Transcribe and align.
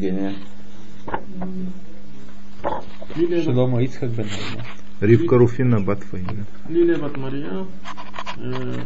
Евгения. 0.00 0.34
Шлома 3.44 3.82
Ицхак 3.82 4.10
бен. 4.10 4.26
Ривка 5.00 5.36
Руфина 5.36 5.80
Батфаина. 5.80 6.46
Лилия 6.68 6.98
Батмария. 6.98 7.66
э, 8.38 8.80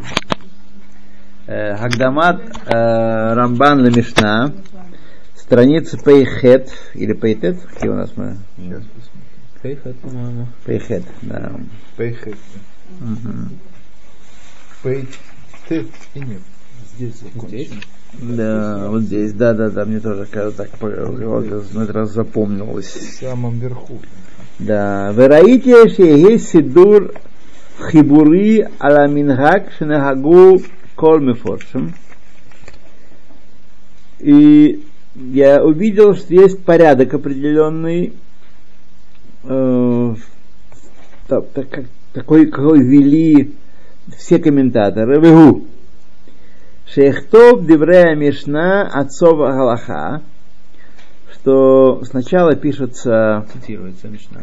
Э, 1.47 1.77
Хагдамат 1.77 2.41
э, 2.67 3.35
Рамбан 3.35 3.83
Ламишна, 3.83 4.55
страница 5.37 5.99
Пейхет, 5.99 6.73
или 6.95 7.13
Пейтет, 7.13 7.61
какие 7.61 7.91
у 7.91 7.95
нас 7.97 8.17
мы? 8.17 8.39
Сейчас. 8.57 8.83
Пейхат, 9.63 9.97
по-моему. 9.99 10.49
Пейхет, 10.65 11.05
да. 11.23 11.53
Пейхет. 11.99 12.39
Мгм. 12.99 13.51
Пейтет. 14.83 15.91
И 16.15 16.21
нет. 16.21 16.41
Здесь 16.95 17.21
закончено. 17.21 17.81
Да, 18.21 18.87
вот 18.89 19.03
здесь, 19.03 19.33
да, 19.33 19.55
да, 19.55 19.71
да, 19.71 19.85
мне 19.85 20.01
тоже 20.01 20.27
кажется, 20.31 20.65
так 20.65 20.81
на 20.81 21.83
этот 21.83 21.91
раз 21.91 22.13
запомнилось. 22.13 22.87
В 22.87 23.21
самом 23.21 23.59
верху. 23.59 23.99
Да, 24.59 25.13
вераите 25.13 25.89
шеге 25.89 26.39
сидур 26.39 27.13
хибури 27.91 28.67
аля 28.81 29.09
минхак 29.09 29.73
шенахагу 29.77 30.63
кол 30.95 31.19
мефоршим. 31.19 31.95
И 34.21 34.85
я 35.15 35.63
увидел, 35.63 36.15
что 36.15 36.33
есть 36.35 36.63
порядок 36.65 37.15
определенный, 37.15 38.15
э, 39.43 40.15
та- 41.29 41.41
та- 41.41 41.65
как- 41.65 41.87
такой, 42.13 42.47
какой 42.47 42.81
вели 42.81 43.53
все 44.17 44.39
комментаторы. 44.39 45.21
Вегу. 45.21 45.65
Шехтов 46.87 47.67
Деврея 47.67 48.15
Мишна 48.15 48.83
отцов 48.83 49.39
Галаха, 49.39 50.23
что 51.33 52.03
сначала 52.05 52.55
пишется 52.55 53.47
Цитируется 53.53 54.09
Мишна. 54.09 54.43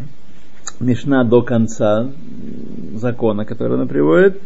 Мишна 0.79 1.23
до 1.23 1.41
конца 1.43 2.09
закона, 2.95 3.45
который 3.45 3.75
она 3.77 3.85
приводит. 3.85 4.41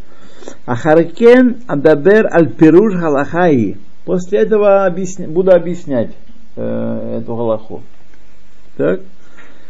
Ахаркен 0.65 1.57
Адабер 1.67 2.27
Аль 2.31 2.49
Пируш 2.53 2.93
Галахаи. 2.95 3.77
После 4.03 4.39
этого 4.39 4.85
объясня- 4.85 5.27
буду 5.27 5.51
объяснять 5.51 6.11
э, 6.55 7.19
эту 7.21 7.35
галаху. 7.35 7.81
Так? 8.77 9.01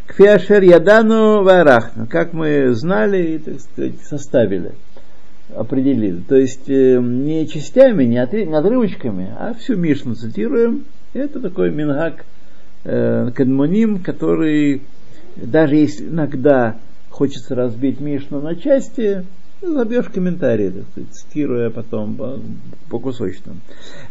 Кфиашер 0.07 0.61
Ядану 0.61 1.43
Варахна. 1.43 2.05
Как 2.07 2.33
мы 2.33 2.73
знали 2.73 3.35
и, 3.35 3.37
так 3.37 3.59
сказать, 3.61 4.01
составили, 4.03 4.73
определили. 5.53 6.21
То 6.21 6.35
есть 6.35 6.69
э, 6.69 6.99
не 6.99 7.47
частями, 7.47 8.03
не 8.05 8.17
отри- 8.17 8.45
не 8.45 8.55
отрывочками, 8.55 9.33
а 9.37 9.53
всю 9.53 9.75
Мишну 9.75 10.15
цитируем. 10.15 10.85
Это 11.13 11.39
такой 11.39 11.71
мингак 11.71 12.25
э, 12.83 13.31
кадмоним, 13.33 13.99
который 13.99 14.81
даже 15.35 15.75
если 15.75 16.07
иногда 16.07 16.77
хочется 17.09 17.55
разбить 17.55 17.99
Мишну 17.99 18.41
на 18.41 18.55
части, 18.55 19.25
забьешь 19.61 20.05
комментарии, 20.05 20.69
так 20.69 20.83
сказать, 20.91 21.13
цитируя 21.13 21.69
потом 21.69 22.15
по, 22.15 22.39
по 22.89 22.99
кусочным. 22.99 23.61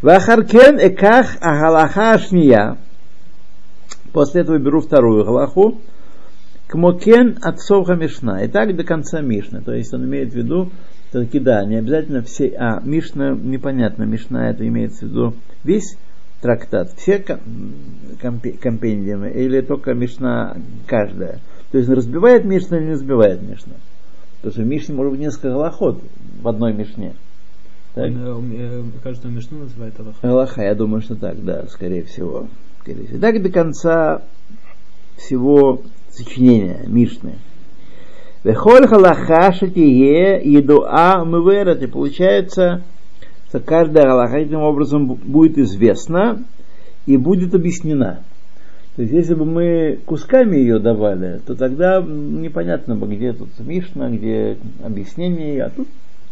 Вахаркен 0.03 0.79
эках 0.79 1.37
агалаха 1.41 2.19
шния. 2.19 2.77
После 4.13 4.43
этого 4.43 4.59
беру 4.59 4.81
вторую 4.81 5.25
галаху. 5.25 5.81
Кмокен 6.67 7.39
отцов 7.43 7.89
Мишна. 7.89 8.45
И 8.45 8.49
так 8.49 8.75
до 8.75 8.85
конца 8.85 9.21
Мишны. 9.21 9.61
То 9.61 9.73
есть 9.73 9.93
он 9.93 10.05
имеет 10.05 10.33
в 10.33 10.37
виду, 10.37 10.71
все-таки 11.11 11.39
да, 11.39 11.65
не 11.65 11.77
обязательно 11.77 12.23
все, 12.23 12.49
а 12.59 12.81
Мишна, 12.81 13.31
непонятно, 13.31 14.05
Мишна 14.05 14.51
это 14.51 14.67
имеется 14.67 15.07
в 15.07 15.11
виду 15.11 15.35
весь 15.63 15.97
трактат, 16.41 16.91
все 16.97 17.21
ком- 17.21 17.41
компе- 18.21 18.59
компендиумы, 18.59 19.31
или 19.31 19.61
только 19.61 19.95
Мишна 19.95 20.57
каждая. 20.87 21.41
То 21.71 21.79
есть 21.79 21.89
он 21.89 21.97
разбивает 21.97 22.45
Мишна 22.45 22.79
или 22.79 22.87
не 22.87 22.93
разбивает 22.93 23.43
Мишна. 23.43 23.75
Потому 24.37 24.53
что 24.53 24.63
в 24.63 24.67
Мишне 24.67 24.95
может 24.95 25.13
быть 25.13 25.21
несколько 25.21 25.51
галахот 25.51 26.03
в 26.43 26.49
одной 26.49 26.73
Мишне. 26.73 27.15
Так? 27.95 28.11
Э, 28.11 28.41
э, 28.53 28.83
каждую 29.03 29.33
Мишну 29.33 29.61
называет 29.61 29.99
Аллаха. 29.99 30.19
Галаха, 30.21 30.63
я 30.63 30.75
думаю, 30.75 31.01
что 31.01 31.15
так, 31.15 31.43
да, 31.45 31.67
скорее 31.69 32.03
всего. 32.03 32.49
Скорее 32.81 33.07
всего. 33.07 33.21
Так 33.21 33.41
до 33.41 33.51
конца 33.51 34.23
всего 35.17 35.81
Сочинение 36.17 36.85
Мишны. 36.87 37.39
Вехоль 38.45 38.87
халаха 38.87 39.53
шатие 39.53 40.41
едуа 40.45 41.25
мверет. 41.25 41.83
И 41.83 41.89
получается, 41.89 42.83
что 43.49 43.59
каждая 43.59 44.05
галаха 44.05 44.39
этим 44.39 44.61
образом 44.61 45.07
будет 45.07 45.59
известна 45.59 46.45
и 47.07 47.17
будет 47.17 47.55
объяснена. 47.55 48.21
То 48.95 49.03
есть, 49.03 49.13
если 49.13 49.35
бы 49.35 49.45
мы 49.45 49.99
кусками 50.07 50.57
ее 50.57 50.79
давали, 50.79 51.41
то 51.45 51.57
тогда 51.57 52.01
непонятно 52.01 52.95
бы, 52.95 53.13
где 53.13 53.33
тут 53.33 53.49
Мишна, 53.59 54.09
где 54.09 54.57
объяснение, 54.85 55.65
а 55.65 55.71
тут 55.71 55.89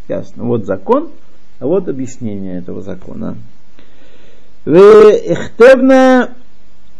ясно. 0.07 0.45
Вот 0.45 0.65
закон, 0.65 1.09
а 1.59 1.67
вот 1.67 1.89
объяснение 1.89 2.59
этого 2.59 2.83
закона. 2.83 3.37
Вы 4.65 5.11
эхтевна 5.11 6.35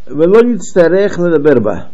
велонит 0.09 0.65
старех 0.65 1.17
ледаберба. 1.19 1.91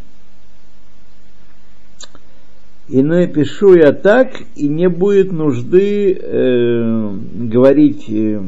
И 2.90 3.02
напишу 3.02 3.76
я 3.76 3.94
так, 3.94 4.34
и 4.56 4.68
не 4.68 4.90
будет 4.90 5.32
нужды 5.32 6.14
э, 6.14 7.18
говорить, 7.36 8.10
э, 8.10 8.42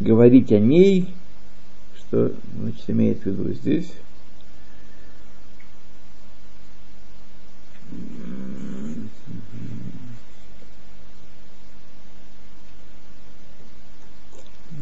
говорить 0.00 0.52
о 0.52 0.58
ней, 0.58 1.14
что 1.96 2.32
значит, 2.58 2.88
имеет 2.88 3.22
в 3.22 3.26
виду 3.26 3.52
здесь. 3.52 3.92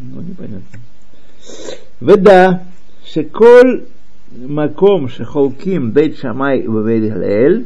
Ну, 0.00 0.20
непонятно. 0.20 0.78
ודע 2.02 2.50
שכל 3.04 3.78
מקום 4.38 5.08
שחולקים 5.08 5.94
בית 5.94 6.16
שמאי 6.16 6.68
ובית 6.68 7.12
הלל, 7.12 7.62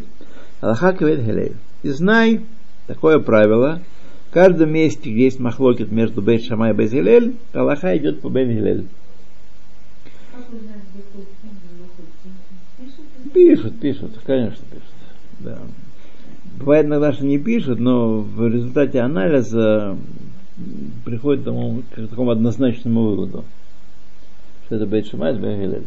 Аллаха 0.66 0.94
Квед 0.94 1.24
Хелев. 1.24 1.54
И 1.84 1.90
знай 1.90 2.42
такое 2.88 3.20
правило. 3.20 3.82
В 4.30 4.34
каждом 4.34 4.72
месте, 4.72 5.12
где 5.12 5.26
есть 5.26 5.40
махлокет 5.40 5.92
между 5.92 6.24
Бейт 6.24 6.44
Шамай 6.44 6.72
и 6.72 6.74
Бейт 6.74 6.90
Хилель, 6.90 7.36
Аллаха 7.54 7.96
идет 7.96 8.22
по 8.22 8.30
Бейт 8.30 8.50
Хилель. 8.50 8.88
Пишут, 13.32 13.80
пишут, 13.80 14.12
конечно, 14.26 14.66
пишут. 14.72 14.90
Да. 15.40 15.60
Бывает 16.58 16.88
иногда, 16.88 17.14
что 17.14 17.26
не 17.26 17.38
пишут, 17.38 17.80
но 17.80 18.22
в 18.22 18.48
результате 18.48 19.02
анализа 19.02 19.96
приходит 21.04 21.44
к 21.44 22.08
такому 22.08 22.32
однозначному 22.32 23.04
выводу, 23.04 23.46
что 24.66 24.78
это 24.78 24.88
Бейт 24.88 25.06
Шамай 25.06 25.36
и 25.36 25.40
Бейт 25.40 25.60
Хилель. 25.60 25.86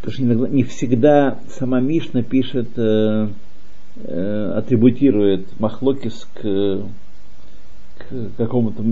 Потому 0.00 0.14
что 0.14 0.22
иногда, 0.22 0.48
не 0.48 0.64
всегда 0.64 1.38
сама 1.58 1.80
Мишна 1.80 2.22
пишет, 2.22 2.68
э, 2.76 3.28
э, 3.96 4.52
атрибутирует 4.56 5.46
Махлокис 5.60 6.26
к, 6.34 6.40
к 7.98 8.36
какому-то 8.38 8.82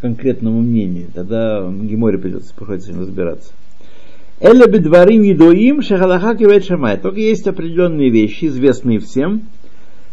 конкретному 0.00 0.60
мнению. 0.60 1.08
Тогда 1.12 1.68
Геморе 1.68 2.18
придется, 2.18 2.54
приходится 2.54 2.88
с 2.88 2.92
ним 2.92 3.00
разбираться. 3.00 3.52
Эля 4.38 4.66
бедварим 4.66 5.22
едоим 5.22 5.82
шахалаха 5.82 6.36
кивет. 6.36 7.02
Только 7.02 7.20
есть 7.20 7.48
определенные 7.48 8.10
вещи, 8.10 8.44
известные 8.44 9.00
всем, 9.00 9.48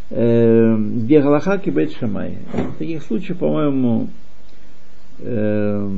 э, 0.10 0.76
где 0.78 1.22
галаха 1.22 1.60
кибет 1.60 1.94
шамай. 2.00 2.38
В 2.76 2.80
таких 2.80 3.04
случаях, 3.04 3.38
по-моему, 3.38 4.08
э, 5.20 5.90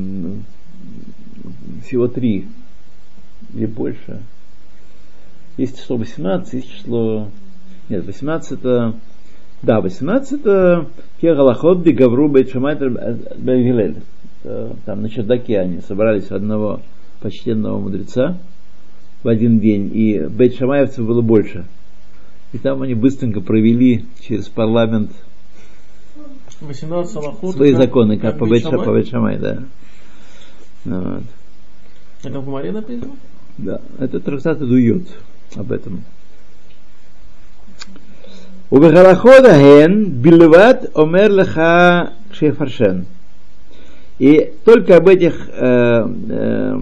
всего 1.86 2.08
три 2.08 2.48
или 3.56 3.66
больше. 3.66 4.22
Есть 5.58 5.80
число 5.80 5.98
18, 5.98 6.54
есть 6.54 6.72
число... 6.72 7.30
Нет, 7.90 8.06
18 8.06 8.52
это... 8.52 8.94
Да, 9.62 9.82
18 9.82 10.42
это 10.42 10.88
те 11.22 11.34
галахот 11.34 11.80
гавру 11.80 12.28
бейт 12.28 12.52
шамай 12.52 12.76
бейгилель. 12.76 14.02
Там 14.86 15.02
на 15.02 15.10
чердаке 15.10 15.60
они 15.60 15.82
собрались 15.82 16.30
одного 16.30 16.82
почтенного 17.22 17.80
мудреца 17.80 18.38
в 19.24 19.28
один 19.28 19.60
день, 19.60 19.90
и 19.92 20.20
бейт 20.20 20.56
шамаевцев 20.56 21.06
было 21.06 21.22
больше. 21.22 21.66
И 22.54 22.58
там 22.58 22.82
они 22.84 22.94
быстренько 22.94 23.42
провели 23.42 24.06
через 24.22 24.50
парламент 24.50 25.12
18 26.62 27.12
салахот. 27.12 27.56
свои 27.56 27.72
как- 27.72 27.82
законы, 27.82 28.18
как 28.18 28.38
Шамай. 28.38 28.86
по 28.86 28.92
бейт 28.92 29.08
шамай, 29.08 29.38
да. 29.38 29.64
Вот. 30.86 31.24
Это 32.24 32.40
в 32.40 32.46
Гумаре 32.46 32.72
написано? 32.72 33.14
Да, 33.58 33.82
это 34.00 34.20
трактат 34.20 34.60
дует 34.60 35.08
об 35.56 35.72
этом. 35.72 36.04
Убехалахот 38.70 39.46
ахен 39.46 40.12
билват 40.12 40.90
омер 40.96 41.32
леха 41.32 42.14
шефаршен. 42.32 43.06
И 44.18 44.54
только 44.64 44.98
об 44.98 45.08
этих 45.08 45.50
э, 45.50 46.08
э, 46.30 46.80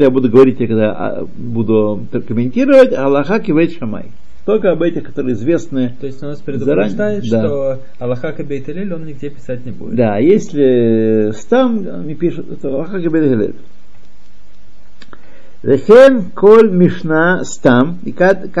я 0.00 0.10
буду 0.10 0.30
говорить, 0.30 0.58
когда 0.58 0.92
а, 0.92 1.26
буду 1.36 2.06
комментировать, 2.26 2.92
а 2.92 3.04
Аллаха 3.04 3.38
кивет 3.38 3.72
шамай. 3.72 4.06
Только 4.44 4.72
об 4.72 4.82
этих, 4.82 5.04
которые 5.04 5.34
известны. 5.34 5.94
То 6.00 6.06
есть 6.06 6.22
у 6.22 6.26
нас 6.26 6.40
предупреждает, 6.40 7.24
да. 7.30 7.46
что 7.46 7.78
Аллаха 7.98 8.32
кабейт 8.32 8.68
он 8.68 9.06
нигде 9.06 9.30
писать 9.30 9.64
не 9.64 9.72
будет. 9.72 9.94
Да, 9.94 10.18
если 10.18 11.30
э, 11.30 11.32
там 11.48 11.86
э, 11.86 12.02
не 12.04 12.14
пишут, 12.14 12.60
то 12.60 12.68
Аллаха 12.68 13.00
кабейт 13.00 13.54
Вехен 15.64 16.30
коль 16.34 16.70
мишна 16.70 17.42
стам, 17.42 17.96
и 18.04 18.12
как, 18.12 18.52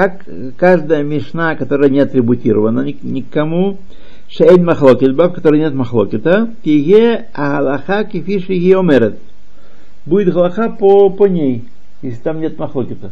каждая 0.56 1.02
мишна, 1.02 1.54
которая 1.54 1.90
не 1.90 2.00
атрибутирована 2.00 2.80
ни- 2.80 2.98
никому, 3.02 3.76
шейн 4.26 4.64
махлокет, 4.64 5.12
в 5.12 5.28
которой 5.32 5.60
нет 5.60 5.74
махлокета, 5.74 6.48
тие 6.64 7.26
аллаха 7.34 8.04
кифиши 8.04 8.54
геомерет. 8.54 9.18
Будет 10.06 10.32
галаха 10.32 10.70
по, 10.70 11.10
по 11.10 11.26
ней, 11.26 11.64
если 12.00 12.22
там 12.22 12.40
нет 12.40 12.58
махлокета. 12.58 13.10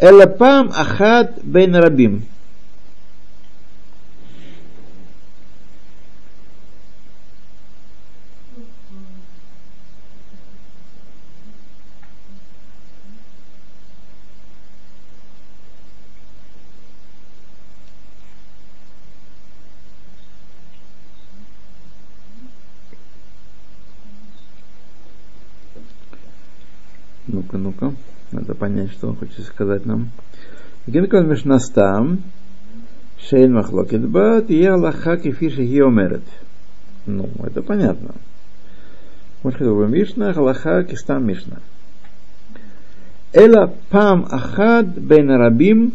Элапам 0.00 0.72
ахат 0.76 1.38
бейн 1.44 1.76
рабим. 1.76 2.24
Понять, 28.76 28.92
что 28.92 29.08
он 29.08 29.16
хочет 29.16 29.42
сказать 29.44 29.86
нам. 29.86 30.10
Генкол 30.86 31.22
Мишнастам, 31.22 32.22
Шейн 33.18 33.54
Махлокет 33.54 34.06
Бат, 34.06 34.50
и 34.50 34.64
Аллаха 34.66 35.16
Кефиши 35.16 35.64
Геомерет. 35.64 36.22
Ну, 37.06 37.28
это 37.42 37.62
понятно. 37.62 38.14
Может, 39.42 39.62
это 39.62 39.72
бы 39.72 39.88
Мишна, 39.88 40.32
Аллаха 40.32 40.84
Кистам 40.84 41.26
Мишна. 41.26 41.60
Эла 43.32 43.72
Пам 43.90 44.26
Ахад 44.30 44.88
Бен 44.88 45.30
Рабим, 45.30 45.92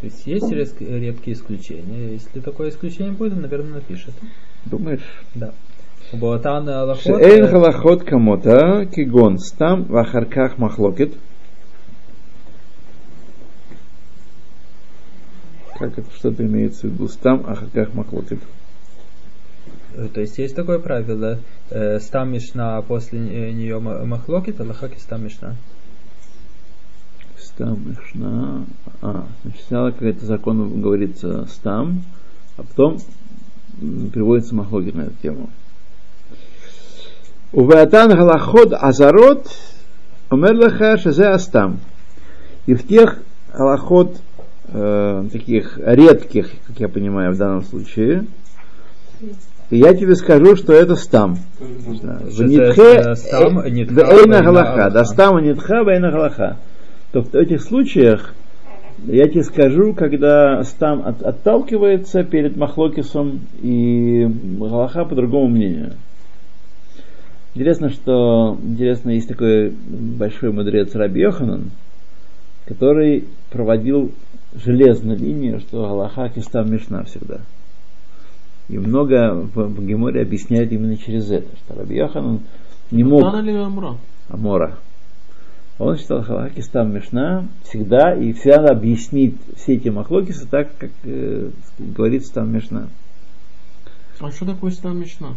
То 0.00 0.06
есть 0.06 0.26
есть 0.26 0.50
рез- 0.50 0.74
редкие 0.80 1.36
исключения. 1.36 2.12
Если 2.12 2.40
такое 2.40 2.70
исключение 2.70 3.12
будет, 3.12 3.34
он, 3.34 3.42
наверное, 3.42 3.74
напишет. 3.74 4.14
думаешь, 4.64 5.00
Да. 5.34 5.52
Шейн 6.12 7.44
э, 7.44 7.48
Халахот 7.48 8.04
Камота, 8.04 8.86
Кигон 8.86 9.38
Стам, 9.38 9.84
Вахарках 9.84 10.58
Махлокет. 10.58 11.14
Как 15.78 15.98
это 15.98 16.08
что-то 16.14 16.44
имеется 16.44 16.86
в 16.86 16.92
виду? 16.92 17.08
Стам, 17.08 17.44
Ахарках 17.46 17.94
Махлокет. 17.94 18.38
э, 19.96 20.08
то 20.12 20.20
есть 20.20 20.38
есть 20.38 20.54
такое 20.54 20.78
правило. 20.78 21.40
э, 21.70 21.98
Стам 21.98 22.32
Мишна, 22.32 22.76
а 22.78 22.82
после 22.82 23.18
э, 23.18 23.50
нее 23.50 23.80
ма- 23.80 24.04
Махлокит, 24.04 24.60
Аллаха 24.60 24.88
Кистам 24.88 25.24
Мишна. 25.24 25.56
Стам, 27.36 27.90
Мишна. 27.90 28.64
А, 29.02 29.26
значит, 29.42 29.62
сначала 29.66 29.90
какой-то 29.90 30.24
закон 30.26 30.80
говорится 30.80 31.46
стам, 31.46 32.02
а 32.56 32.62
потом 32.62 32.98
приводится 34.12 34.54
махлогит 34.54 34.94
на 34.94 35.02
эту 35.02 35.14
тему. 35.22 35.50
Уватан 37.54 38.10
галахот 38.10 38.72
азарот 38.72 39.46
умер 40.28 40.56
лаха 40.56 40.98
шазе 40.98 41.26
астам. 41.26 41.78
И 42.66 42.74
в 42.74 42.84
тех 42.84 43.18
галахот 43.56 44.16
э, 44.72 45.24
таких 45.30 45.78
редких, 45.78 46.50
как 46.66 46.80
я 46.80 46.88
понимаю 46.88 47.32
в 47.32 47.38
данном 47.38 47.62
случае, 47.62 48.24
я 49.70 49.94
тебе 49.94 50.16
скажу, 50.16 50.56
что 50.56 50.72
это 50.72 50.96
стам. 50.96 51.38
Нитхе, 51.60 52.96
э, 52.96 53.14
стам, 53.14 53.60
э, 53.60 53.70
вейна 53.70 54.42
галаха. 54.42 54.76
Да, 54.76 54.90
галаха. 54.90 55.04
стам 55.04 55.38
и 55.38 55.42
нитха, 55.46 55.84
вейна 55.84 56.10
галаха. 56.10 56.56
То 57.12 57.22
в 57.22 57.32
этих 57.36 57.62
случаях 57.62 58.34
я 59.06 59.28
тебе 59.28 59.44
скажу, 59.44 59.94
когда 59.94 60.64
стам 60.64 61.02
от- 61.06 61.22
отталкивается 61.22 62.24
перед 62.24 62.56
Махлокисом 62.56 63.42
и 63.62 64.26
Галаха 64.58 65.04
по 65.04 65.14
другому 65.14 65.46
мнению. 65.46 65.92
Интересно, 67.54 67.88
что 67.90 68.58
интересно, 68.62 69.10
есть 69.10 69.28
такой 69.28 69.70
большой 69.70 70.52
мудрец 70.52 70.92
Раби 70.94 71.20
Йоханан, 71.20 71.70
который 72.66 73.28
проводил 73.50 74.12
железную 74.54 75.16
линию, 75.18 75.60
что 75.60 75.82
Галаха 75.82 76.28
Кистам 76.30 76.70
Мишна 76.72 77.04
всегда. 77.04 77.40
И 78.68 78.78
много 78.78 79.34
в, 79.54 79.86
Геморе 79.86 80.22
объясняет 80.22 80.72
именно 80.72 80.96
через 80.96 81.30
это, 81.30 81.48
что 81.64 81.78
Раби 81.78 81.96
Йоханан 81.96 82.40
не 82.90 83.04
мог? 83.04 83.22
Амора. 84.28 84.78
Он 85.78 85.96
считал 85.96 86.22
Халаки 86.22 86.60
Стам 86.60 86.94
Мишна 86.94 87.46
всегда 87.64 88.14
и 88.14 88.32
всегда 88.32 88.70
объяснить 88.70 89.36
все 89.56 89.74
эти 89.74 89.88
махлокисы 89.88 90.46
так, 90.46 90.68
как 90.78 90.90
э, 91.02 91.50
говорит 91.78 92.24
Стам 92.26 92.52
Мишна. 92.52 92.88
А 94.20 94.30
что 94.30 94.46
такое 94.46 94.70
стам 94.70 95.00
Мишна? 95.00 95.34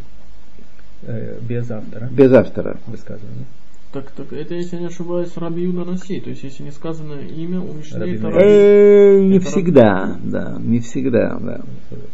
Э, 1.04 1.40
Без 1.48 1.70
автора. 1.70 2.10
Без 2.12 2.32
автора. 2.34 2.78
Высказывания. 2.88 3.46
Так, 3.94 4.12
так 4.12 4.34
это, 4.34 4.54
если 4.54 4.76
я 4.76 4.82
не 4.82 4.88
ошибаюсь, 4.88 5.32
Раби 5.38 5.64
Юда 5.64 5.86
Наси. 5.86 6.20
То 6.20 6.30
есть, 6.30 6.44
если 6.44 6.64
не 6.64 6.72
сказано 6.72 7.14
имя 7.14 7.62
у 7.62 7.74
Мишны, 7.74 8.00
Раби 8.00 8.14
это. 8.16 8.30
Раби. 8.30 8.40
Э, 8.44 9.20
не 9.22 9.38
Это 9.38 9.46
всегда, 9.46 10.18
да, 10.24 10.58
не 10.60 10.80
всегда, 10.80 11.38
да. 11.40 11.62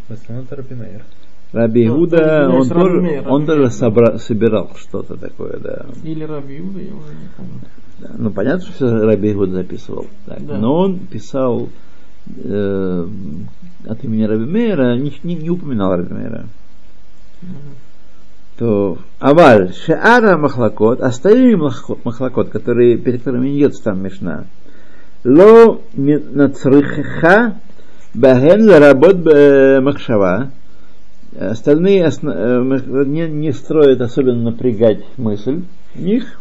В 0.10 0.14
основном 0.14 0.46
это 0.46 0.56
Раби 0.58 0.76
Мейер. 0.76 1.04
Раби 1.52 1.88
Иуда, 1.88 2.50
он 2.50 2.68
Раби 2.70 2.70
тоже, 2.70 3.24
он 3.28 3.46
тоже 3.46 3.60
Мейер. 3.62 3.72
собра- 3.72 4.18
собирал 4.18 4.72
что-то 4.76 5.16
такое, 5.18 5.58
да. 5.60 5.86
Или 6.04 6.24
Раби 6.24 6.56
Юда, 6.58 6.80
я 6.80 6.94
уже 6.94 7.14
не 7.14 7.30
помню. 7.38 7.62
Да, 8.00 8.10
Ну, 8.18 8.32
понятно, 8.32 8.62
что 8.62 8.74
всё 8.74 9.06
Раби 9.06 9.32
Иуда 9.34 9.54
записывал. 9.54 10.08
Так. 10.26 10.46
Да. 10.46 10.58
Но 10.58 10.76
он 10.76 11.00
писал 11.00 11.70
э, 12.44 13.08
от 13.88 14.04
имени 14.04 14.24
Раби 14.24 14.46
Мейера, 14.46 14.96
не, 14.98 15.12
не- 15.24 15.36
не 15.36 15.50
упоминал 15.50 15.96
Раби 15.96 16.14
Мейера. 16.14 16.46
Мгм. 17.42 17.52
То 18.58 19.00
аваль 19.20 19.74
шеара 19.74 20.38
махлакот, 20.38 21.02
остальные 21.02 21.58
махлакот, 21.58 22.06
махлакот, 22.06 22.50
которые, 22.50 22.98
перед 22.98 23.20
которыми 23.20 23.50
не 23.50 23.60
идет 23.60 23.82
там 23.84 24.02
Мишна, 24.04 24.46
ло 25.24 25.82
ми- 25.94 26.18
нацрихха 26.18 27.56
бахен 28.14 28.70
ларабот 28.70 29.18
б- 29.18 29.80
махшава, 29.82 30.52
остальные 31.40 32.04
э, 32.06 33.04
не, 33.06 33.28
не 33.28 33.52
строят 33.54 34.02
особенно 34.02 34.52
напрягать 34.52 35.04
мысль 35.18 35.64
в 35.96 36.02
них, 36.02 36.40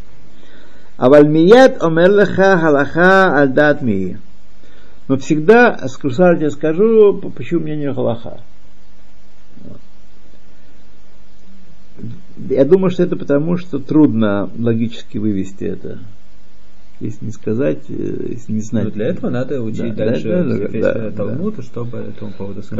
аваль 0.98 1.28
мият 1.28 1.82
омер 1.82 2.10
леха 2.10 2.58
халаха 2.58 3.38
аль 3.38 3.48
дат 3.48 3.80
ми. 3.82 4.18
Но 5.08 5.16
всегда, 5.16 5.88
скрусар 5.88 6.36
тебе 6.36 6.50
скажу, 6.50 7.14
по- 7.14 7.30
почему 7.30 7.62
мнению 7.62 7.94
халаха. 7.94 8.38
Я 12.50 12.64
думаю, 12.64 12.90
что 12.90 13.02
это 13.02 13.16
потому, 13.16 13.56
что 13.56 13.78
трудно 13.78 14.50
логически 14.58 15.18
вывести 15.18 15.64
это. 15.64 15.98
Если 17.00 17.26
не 17.26 17.32
сказать, 17.32 17.80
э, 17.88 18.26
если 18.30 18.52
не 18.52 18.60
знать. 18.60 18.84
Но 18.84 18.90
для 18.90 19.06
этого 19.08 19.30
надо 19.30 19.60
учить 19.60 19.94
Да, 19.96 20.06
дальше 20.06 20.28
да, 20.28 20.44
да, 20.44 20.54
весь 20.68 20.84
да, 20.84 21.10
Талмуд, 21.10 21.64
чтобы 21.64 21.98
этому 21.98 22.32
поводу 22.32 22.62
сказать. 22.62 22.78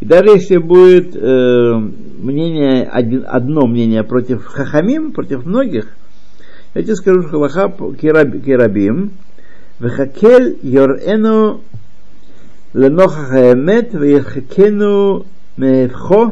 И 0.00 0.06
даже 0.06 0.30
если 0.30 0.58
будет 0.58 1.16
э, 1.16 1.72
мнение, 2.18 2.84
один, 2.84 3.24
одно 3.26 3.66
мнение 3.66 4.04
против 4.04 4.44
хахамим, 4.44 5.12
против 5.12 5.44
многих, 5.44 5.88
я 6.74 6.82
тебе 6.82 6.94
скажу, 6.96 7.22
что 7.28 7.38
кираб- 7.46 8.40
кирабим, 8.44 9.12
вехакель 9.80 10.58
йорену 10.62 11.62
ленохах 12.73 13.31
האמת 13.31 13.95
ויחכנו 13.99 15.23
מהפכו 15.57 16.25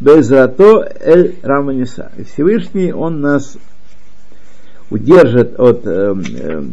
בעזרתו 0.00 0.82
эль 1.00 1.34
раманиса. 1.42 2.10
И 2.18 2.24
Всевышний, 2.24 2.92
Он 2.92 3.20
нас 3.20 3.56
удержит 4.90 5.58
от, 5.58 5.86
эм, 5.86 6.22
эм, 6.38 6.72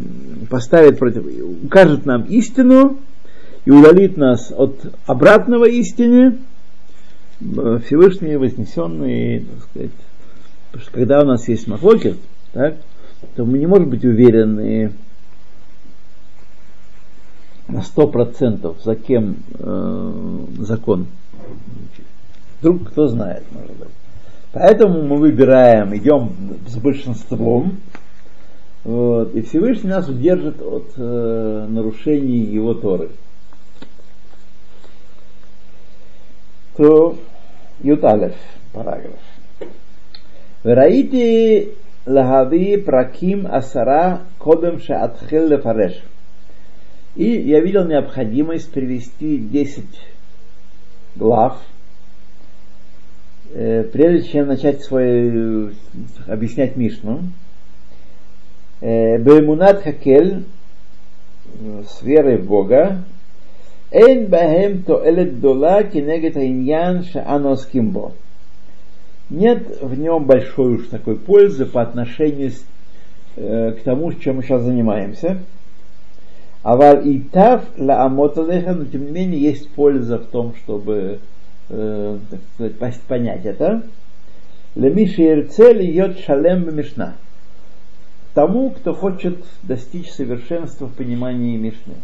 поставит 0.49 0.99
против, 0.99 1.23
укажет 1.63 2.05
нам 2.05 2.23
истину 2.23 2.99
и 3.65 3.71
удалит 3.71 4.17
нас 4.17 4.51
от 4.55 4.93
обратного 5.05 5.65
истине, 5.65 6.37
Э, 7.43 7.79
Всевышний 7.85 8.37
вознесенный, 8.37 9.39
так 9.39 9.69
сказать, 9.69 9.91
потому 10.71 10.83
что 10.83 10.91
когда 10.91 11.21
у 11.21 11.25
нас 11.25 11.47
есть 11.47 11.67
махлокер, 11.67 12.15
так, 12.53 12.75
то 13.35 13.45
мы 13.45 13.57
не 13.57 13.67
можем 13.67 13.89
быть 13.89 14.05
уверены 14.05 14.93
на 17.68 17.82
сто 17.82 18.08
процентов, 18.08 18.78
за 18.82 18.96
кем 18.96 19.36
э, 19.58 20.44
закон. 20.58 21.06
Вдруг 22.60 22.88
кто 22.88 23.08
знает, 23.08 23.44
может 23.52 23.76
быть. 23.76 23.88
Поэтому 24.52 25.02
мы 25.02 25.16
выбираем, 25.16 25.94
идем 25.94 26.32
с 26.66 26.76
большинством, 26.76 27.76
вот, 28.84 29.34
и 29.34 29.42
Всевышний 29.42 29.90
нас 29.90 30.08
удержит 30.08 30.62
от 30.62 30.92
э, 30.96 31.66
нарушений 31.68 32.38
его 32.38 32.74
Торы. 32.74 33.10
То 36.76 37.18
Юталев, 37.82 38.34
параграф. 38.72 39.20
Вераити 40.64 41.74
лагави 42.06 42.76
праким 42.78 43.46
асара 43.50 44.22
кодем 44.38 44.80
шаатхил 44.80 45.48
лефареш. 45.48 46.02
И 47.18 47.30
я 47.32 47.58
видел 47.58 47.84
необходимость 47.84 48.70
привести 48.70 49.38
10 49.38 49.84
глав, 51.16 51.60
э, 53.52 53.82
прежде 53.92 54.28
чем 54.28 54.46
начать 54.46 54.82
свой, 54.82 55.74
объяснять 56.28 56.76
Мишну. 56.76 57.22
Э, 58.80 59.18
Бемунат 59.18 59.82
Хакель, 59.82 60.44
с 61.88 62.02
верой 62.02 62.36
в 62.36 62.46
Бога, 62.46 63.02
Эйн 63.90 64.26
бахем 64.26 64.84
тоэлет 64.84 65.40
дола 65.40 65.82
кенегет 65.82 66.36
иньян 66.36 67.02
шаанос 67.02 67.68
бо. 67.72 68.12
Нет 69.28 69.82
в 69.82 69.98
нем 69.98 70.24
большой 70.24 70.74
уж 70.74 70.86
такой 70.86 71.16
пользы 71.16 71.66
по 71.66 71.82
отношению 71.82 72.52
э, 73.34 73.72
к 73.72 73.82
тому, 73.82 74.12
чем 74.12 74.36
мы 74.36 74.44
сейчас 74.44 74.62
занимаемся. 74.62 75.40
Авар 76.62 77.00
и 77.00 77.20
тав 77.20 77.64
ла 77.76 78.04
амоталеха, 78.04 78.74
но 78.74 78.84
тем 78.84 79.06
не 79.06 79.10
менее 79.10 79.40
есть 79.40 79.70
польза 79.70 80.18
в 80.18 80.26
том, 80.26 80.54
чтобы 80.56 81.20
э, 81.68 82.18
так 82.30 82.40
сказать, 82.54 83.00
понять 83.02 83.44
это. 83.44 83.82
Лемиши 84.74 85.22
ирцель 85.22 85.90
йод 85.90 86.18
шалем 86.18 86.74
мишна. 86.76 87.14
Тому, 88.34 88.70
кто 88.70 88.94
хочет 88.94 89.44
достичь 89.62 90.10
совершенства 90.10 90.86
в 90.86 90.94
понимании 90.94 91.56
Мишны. 91.56 91.94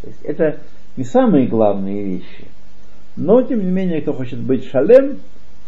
То 0.00 0.08
есть 0.08 0.22
это 0.22 0.58
не 0.96 1.04
самые 1.04 1.46
главные 1.46 2.02
вещи. 2.02 2.48
Но, 3.14 3.42
тем 3.42 3.60
не 3.60 3.70
менее, 3.70 4.00
кто 4.00 4.12
хочет 4.12 4.40
быть 4.40 4.64
шалем, 4.64 5.20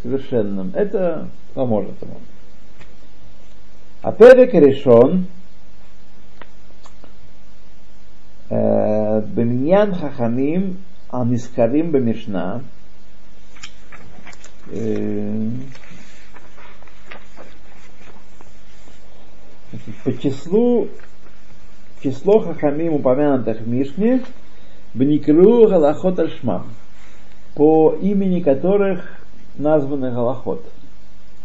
совершенным, 0.03 0.73
это 0.75 1.29
поможет 1.55 1.95
ему. 2.03 2.17
А 4.03 4.11
перек 4.11 4.53
решен 4.55 5.27
Беминьян 8.51 9.95
Хахамим 9.95 10.79
Анискарим 11.11 11.91
Бемишна 11.91 12.63
по 20.05 20.13
числу 20.19 20.89
число 22.03 22.41
Хахамим 22.41 22.95
упомянутых 22.95 23.61
в 23.61 23.69
Мишне 23.69 24.23
Бникру 24.93 25.67
Галахот 25.69 26.19
Альшмам, 26.19 26.69
по 27.55 27.97
имени 28.01 28.41
которых 28.41 29.21
названы 29.57 30.13
Галахот. 30.13 30.65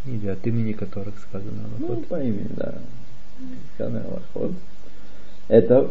Или 0.06 0.28
от 0.28 0.46
имени 0.46 0.74
которых 0.74 1.18
сказано 1.20 1.64
Галахот. 1.80 2.00
Ну, 2.00 2.04
по 2.04 2.22
имени, 2.22 2.50
да. 2.50 2.76
Сказано 3.76 4.02
Галахот. 4.02 4.52
Это 5.48 5.90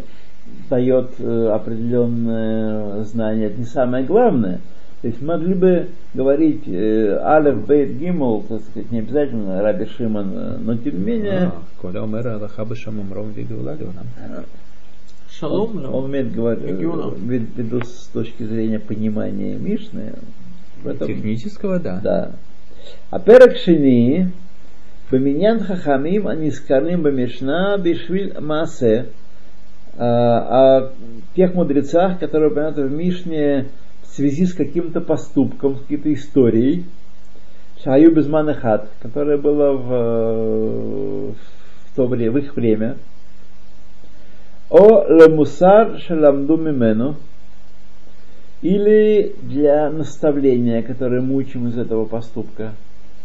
дает 0.69 1.11
э, 1.19 1.49
определенное 1.49 3.03
знание, 3.05 3.47
это 3.47 3.59
не 3.59 3.65
самое 3.67 4.05
главное. 4.05 4.61
То 5.01 5.09
есть 5.09 5.23
могли 5.23 5.55
бы 5.55 5.89
говорить 6.13 6.67
э, 6.67 7.19
Алеф, 7.23 7.67
Бейт, 7.67 7.97
Гимл, 7.99 8.43
так 8.49 8.63
сказать, 8.63 8.91
не 8.91 8.99
обязательно 8.99 9.63
Раби 9.63 9.87
Шимон, 9.87 10.33
э, 10.35 10.57
но 10.59 10.77
тем 10.77 10.99
не 10.99 11.05
менее... 11.05 11.53
Коля 11.81 12.03
Омера 12.03 12.35
Аллаха 12.35 12.65
Бешам 12.65 12.99
Умром 12.99 13.31
Вигулали 13.31 13.87
Шалом, 15.31 15.85
Он 15.95 16.05
умеет 16.05 16.33
говорить, 16.33 16.65
ввиду 16.65 17.81
с 17.85 18.09
точки 18.13 18.43
зрения 18.43 18.81
понимания 18.81 19.55
Мишны. 19.57 20.15
этом- 20.85 21.07
Технического, 21.07 21.79
да. 21.79 22.01
Да. 22.03 22.31
А 23.11 23.21
перек 23.21 23.57
шини, 23.59 24.33
Баминьян 25.11 25.61
хахамим 25.61 26.29
анискарим 26.29 27.03
бамишна 27.03 27.79
бишвиль 27.79 28.35
масе. 28.41 29.07
А 30.01 30.79
о 30.79 30.93
тех 31.35 31.55
мудрецах, 31.55 32.21
которые 32.21 32.51
упомянуты 32.51 32.85
в 32.85 32.93
Мишне 32.93 33.67
в 34.03 34.07
связи 34.07 34.47
с 34.47 34.55
каким-то 34.55 35.01
поступком, 35.01 35.77
с 35.77 35.81
какой-то 35.81 36.13
историей, 36.15 36.85
Шаю 37.83 38.15
Безманахат, 38.15 38.89
которая 39.01 39.39
была 39.39 39.73
в, 39.73 39.93
э, 39.93 41.33
в 41.33 41.97
то 41.97 42.07
время, 42.07 42.33
в 42.33 42.39
их 42.39 42.57
время, 42.57 42.97
о 44.71 45.05
лемусар 45.09 45.99
шаламду 45.99 46.57
мимену, 46.57 47.17
или 48.63 49.35
для 49.43 49.91
наставления, 49.91 50.83
которое 50.83 51.21
мы 51.21 51.37
учим 51.37 51.69
из 51.69 51.79
этого 51.79 52.05
поступка. 52.05 52.73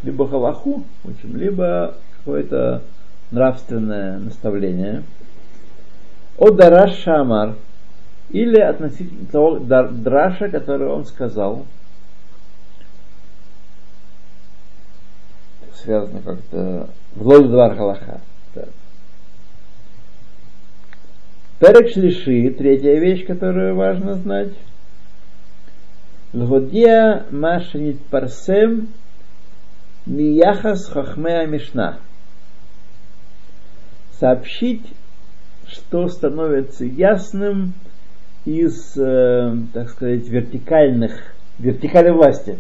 Либо 0.04 0.28
халаху 0.28 0.84
учим, 1.06 1.36
либо 1.36 1.96
какое-то 2.18 2.84
нравственное 3.32 4.20
наставление. 4.20 5.04
О 6.38 6.52
дараш 6.52 6.98
шамар, 7.04 7.56
или 8.30 8.60
относительно 8.60 9.28
того 9.28 9.60
драша, 9.60 10.50
который 10.50 10.88
он 10.88 11.06
сказал, 11.06 11.66
связано 15.76 16.22
как-то 16.22 16.90
в 17.16 17.28
Лолдвар 17.28 17.76
Халаха. 17.76 18.22
Перек 21.60 21.94
шлиши, 21.94 22.50
третья 22.52 23.00
вещь, 23.00 23.26
которую 23.26 23.76
важно 23.76 24.16
знать. 24.16 24.54
Лгодия 26.34 27.26
машинит 27.30 28.04
парсем 28.08 28.90
мияхас 30.06 30.90
хахмея 30.90 31.46
мишна. 31.46 32.00
Сообщить, 34.20 34.86
что 35.74 36.08
становится 36.08 36.86
ясным 36.86 37.74
из, 38.46 38.96
э, 38.98 39.56
так 39.74 39.90
сказать, 39.90 40.28
вертикальных, 40.28 41.12
вертикали 41.60 42.10
власти, 42.12 42.58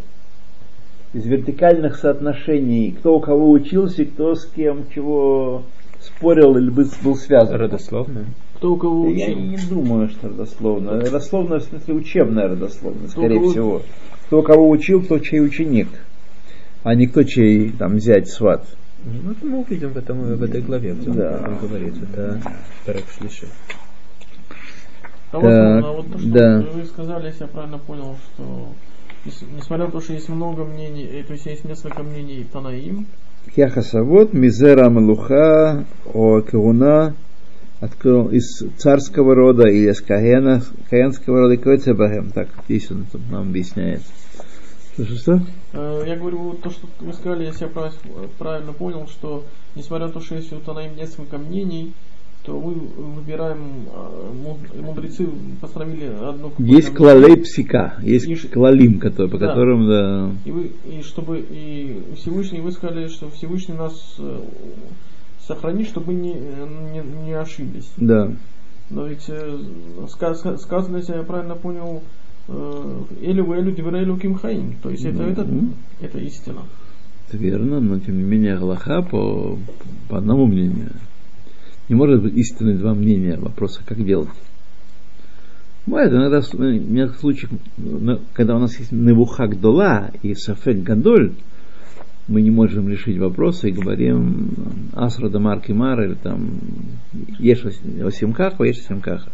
из 1.14 1.26
вертикальных 1.26 1.96
соотношений, 1.98 2.92
кто 2.98 3.18
у 3.18 3.20
кого 3.20 3.52
учился, 3.52 4.06
кто 4.06 4.34
с 4.36 4.46
кем 4.46 4.86
чего 4.94 5.64
спорил 6.02 6.58
или 6.58 6.70
был, 6.70 7.16
связан. 7.16 7.56
Родословно. 7.56 8.26
Кто 8.56 8.74
у 8.74 8.78
кого 8.78 9.10
Я 9.10 9.28
учил? 9.28 9.40
не 9.40 9.58
думаю, 9.70 10.10
что 10.10 10.30
родословно. 10.30 11.00
Родословно, 11.02 11.60
в 11.60 11.64
смысле, 11.64 11.94
учебная 11.94 12.48
родословная, 12.48 13.08
Кто 13.10 13.22
скорее 13.22 13.40
кого- 13.40 13.52
всего. 13.52 13.82
Кто 14.28 14.42
кого 14.42 14.70
учил, 14.70 15.02
кто 15.04 15.20
чей 15.20 15.42
ученик. 15.42 15.90
А 16.84 16.96
не 16.96 17.08
кто 17.08 17.24
чей 17.24 17.72
там 17.72 17.96
взять 17.98 18.28
сват. 18.30 18.66
Ну, 19.06 19.32
это 19.32 19.46
мы 19.46 19.60
увидим 19.60 19.90
в, 19.90 19.98
этом, 19.98 20.20
в 20.36 20.44
этой 20.44 20.62
главе, 20.62 20.94
где 20.94 21.10
он 21.10 21.18
Да. 21.18 21.36
об 21.36 21.42
этом 21.42 21.58
говорит. 21.68 21.96
Это 22.04 22.40
Шлиши. 23.18 23.48
А 25.32 25.40
вот, 25.40 25.50
Так, 25.50 25.84
а 25.84 25.92
вот 25.92 26.12
то, 26.12 26.20
что 26.20 26.30
да. 26.30 26.60
вы 26.74 26.86
сказали, 26.86 27.28
если 27.28 27.42
я 27.42 27.48
правильно 27.48 27.80
понял, 27.80 28.16
что 28.36 28.70
нес- 29.26 29.44
несмотря 29.58 29.86
на 29.88 29.92
то, 29.92 30.00
что 30.00 30.14
есть 30.14 30.30
много 30.30 30.64
мнений, 30.64 31.06
э, 31.06 31.24
то 31.24 31.34
есть 31.34 31.46
есть 31.48 31.66
несколько 31.66 32.04
мнений 32.04 32.46
Танаим, 32.52 33.08
Яхасавод, 33.56 34.34
Мизера 34.34 34.90
Малуха, 34.90 35.86
о 36.14 36.42
Кауна, 36.42 37.14
открыл 37.82 38.30
из 38.30 38.64
царского 38.78 39.36
рода 39.36 39.68
или 39.68 39.92
из 39.92 40.02
Каена, 40.02 40.62
Каенского 40.90 41.42
рода, 41.42 41.58
Койцебахем. 41.58 42.32
Так, 42.32 42.48
здесь 42.70 42.90
он 42.92 43.06
нам 43.30 43.50
объясняет. 43.50 44.02
Что, 44.94 45.06
что, 45.16 45.42
э, 45.74 46.04
я 46.08 46.16
говорю, 46.16 46.38
вот 46.40 46.62
то, 46.62 46.70
что 46.70 46.88
вы 47.00 47.14
сказали, 47.14 47.46
если 47.46 47.64
я 47.66 47.70
прав- 47.70 47.98
правильно 48.38 48.74
понял, 48.74 49.08
что 49.08 49.44
несмотря 49.76 50.08
на 50.08 50.14
то, 50.14 50.20
что 50.20 50.36
есть 50.36 50.54
у 50.54 50.58
Танаим 50.60 50.96
несколько 50.96 51.38
мнений, 51.40 51.94
то 52.44 52.60
мы 52.60 52.74
выбираем, 52.74 53.88
э, 53.92 54.32
муд- 54.44 54.82
мудрецы 54.82 55.28
постановили 55.62 56.10
какое-то 56.10 56.62
Есть 56.62 56.94
клалей 56.94 57.38
псика, 57.38 57.96
есть 58.04 58.28
И 58.28 58.36
клалим, 58.36 59.00
который, 59.00 59.30
по 59.32 59.38
Да. 59.40 59.48
которым, 59.48 59.88
да, 59.88 60.32
И, 60.46 60.52
вы, 60.52 60.72
и 60.86 61.02
чтобы 61.02 61.40
и 61.40 62.04
Всевышний, 62.18 62.60
вы 62.62 62.72
сказали, 62.72 63.08
что 63.08 63.30
Всевышний 63.32 63.76
нас 63.76 64.16
э, 64.20 64.42
сохранит, 65.48 65.88
чтобы 65.88 66.14
не, 66.14 66.34
не, 66.34 67.02
не 67.26 67.32
ошиблись. 67.34 67.90
да. 67.98 68.32
Но 68.90 69.08
ведь 69.08 69.26
э, 69.28 69.58
ска- 70.08 70.36
ска- 70.36 70.58
сказано, 70.58 70.98
если 70.98 71.16
я 71.16 71.24
правильно 71.24 71.56
понял, 71.56 72.04
Элю 72.48 73.54
Элю 73.54 73.72
Диврейлю 73.72 74.18
Ким 74.18 74.36
Хаим. 74.36 74.76
То 74.82 74.90
есть 74.90 75.06
это, 75.06 75.24
это, 75.24 75.48
это 76.02 76.20
истина. 76.20 76.62
Это 77.28 77.38
верно, 77.38 77.80
но 77.80 78.00
тем 78.00 78.18
не 78.18 78.24
менее 78.24 78.58
Галаха 78.58 79.02
по, 79.02 79.58
по 80.10 80.18
одному 80.18 80.46
мнению. 80.46 80.92
Не 81.90 81.96
может 81.96 82.22
быть 82.22 82.36
истинны 82.36 82.78
два 82.78 82.94
мнения 82.94 83.38
вопроса, 83.38 83.82
как 83.86 84.04
делать. 84.04 84.30
Бывает 85.86 86.14
иногда 86.14 86.42
в 86.42 86.54
некоторых 86.54 87.20
случаях, 87.20 87.52
когда 88.34 88.56
у 88.56 88.60
нас 88.60 88.78
есть 88.80 88.92
Невухак 88.92 89.60
Дола 89.60 90.12
и 90.22 90.34
Сафек 90.34 90.82
Гадоль, 90.82 91.34
мы 92.28 92.42
не 92.42 92.52
можем 92.52 92.88
решить 92.88 93.18
вопросы 93.18 93.70
и 93.70 93.74
говорим 93.74 94.50
Асра 94.94 95.28
Дамар 95.28 95.60
Кимар 95.60 96.02
или 96.04 96.14
там 96.14 96.52
Еш 97.40 97.66
Осимкаха, 98.02 98.64
Еш 98.64 98.80
Осимкаха. 98.80 99.30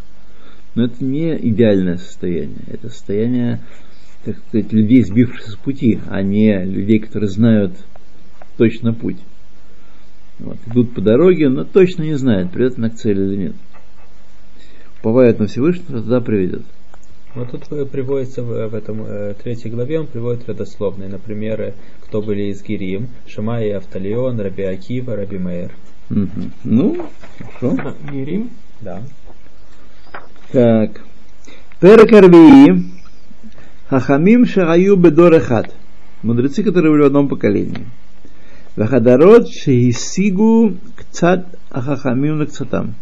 Но 0.76 0.86
это 0.86 1.04
не 1.04 1.36
идеальное 1.36 1.98
состояние. 1.98 2.60
Это 2.68 2.90
состояние 2.90 3.60
так 4.24 4.38
сказать, 4.38 4.74
людей, 4.74 5.04
сбившихся 5.04 5.52
с 5.52 5.56
пути, 5.56 6.00
а 6.10 6.22
не 6.22 6.64
людей, 6.66 7.00
которые 7.00 7.30
знают 7.30 7.74
точно 8.58 8.94
путь. 8.94 9.18
Вот, 10.40 10.58
идут 10.68 10.94
по 10.94 11.02
дороге, 11.02 11.50
но 11.50 11.64
точно 11.64 12.04
не 12.04 12.16
знают, 12.16 12.52
придет 12.52 12.78
она 12.78 12.90
к 12.90 12.96
цели 12.96 13.22
или 13.22 13.36
нет. 13.38 13.56
Уповают 15.00 15.40
на 15.40 15.48
Всевышнего, 15.48 16.02
туда 16.02 16.22
приведет. 16.22 16.64
Вот 17.36 17.52
тут 17.52 17.72
э, 17.72 17.86
приводится 17.86 18.42
в, 18.42 18.70
в 18.70 18.76
этом 18.76 19.04
э, 19.06 19.36
третьей 19.42 19.70
главе, 19.70 20.00
он 20.00 20.08
приводит 20.08 20.50
родословные, 20.50 21.10
например, 21.10 21.62
э, 21.62 21.74
кто 22.02 22.22
были 22.22 22.52
из 22.52 22.64
Гирим, 22.64 23.10
Шамай 23.28 23.68
и 23.68 23.72
Авталион, 23.72 24.40
Раби 24.40 24.64
Акива, 24.64 25.16
Раби 25.16 25.38
Мейер. 25.38 25.72
Мгм. 26.10 26.52
Ну, 26.64 27.06
хорошо. 27.38 27.96
Герим. 28.12 28.50
Да. 28.82 29.04
Так. 30.51 31.01
Перекарвии. 31.79 32.86
Хахамим 33.88 34.46
шагаю 34.46 34.96
бедорехат. 34.96 35.75
Мудрецы, 36.24 36.63
которые 36.63 36.91
были 36.91 37.03
в 37.03 37.06
одном 37.06 37.27
поколении. 37.27 37.86
Вахадарот 38.75 39.48
шеисигу 39.50 40.75
кцат 40.96 41.46
ахахамим 41.70 42.39
на 42.39 42.46
кцатам. 42.48 42.96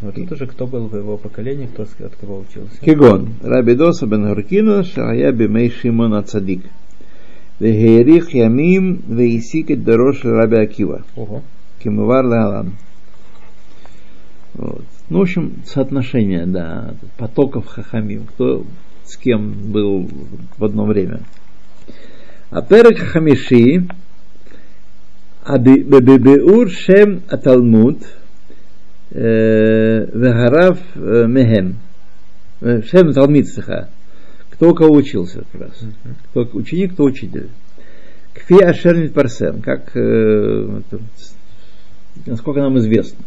Вот 0.00 0.16
это 0.16 0.36
же 0.36 0.46
кто 0.46 0.66
был 0.66 0.86
в 0.88 0.96
его 0.96 1.16
поколении, 1.16 1.66
кто 1.66 1.82
от 1.84 2.16
кого 2.16 2.40
учился. 2.40 2.78
Кигон. 2.80 3.34
Раби 3.42 3.74
Доса 3.74 4.06
бен 4.06 4.28
Гуркина, 4.28 4.84
Шая 4.84 5.32
бимей 5.32 5.70
Шимон 5.70 6.14
Ацадик. 6.14 6.64
Вегерих 7.58 8.34
ямим 8.34 9.02
веисик 9.08 9.82
дорож 9.82 10.24
Раби 10.24 10.56
Акива. 10.58 11.02
Кимувар 11.82 12.26
леалам. 12.26 12.74
Вот. 14.58 14.84
Ну, 15.08 15.18
в 15.18 15.22
общем, 15.22 15.62
соотношение, 15.64 16.44
да, 16.46 16.94
потоков 17.16 17.66
хахамим, 17.66 18.26
кто 18.26 18.66
с 19.04 19.16
кем 19.16 19.72
был 19.72 20.06
в 20.58 20.64
одно 20.64 20.84
время. 20.84 21.20
А 22.50 22.60
перек 22.60 22.98
хамиши, 22.98 23.86
бебеур 25.48 26.68
шем 26.70 27.22
аталмуд, 27.28 27.98
вегарав 29.10 30.78
мехем, 30.94 31.76
Э, 32.60 32.82
шем 32.82 33.12
талмид 33.12 33.48
саха, 33.48 33.88
кто 34.50 34.70
у 34.70 34.74
кого 34.74 34.96
учился 34.96 35.44
как 35.52 35.60
раз, 35.60 35.80
кто 36.30 36.40
ученик, 36.54 36.94
кто 36.94 37.04
учитель. 37.04 37.50
Кфи 38.34 38.60
ашер 38.62 39.10
парсем, 39.10 39.62
как, 39.62 39.96
э, 39.96 40.80
насколько 42.26 42.60
нам 42.60 42.76
известно. 42.78 43.24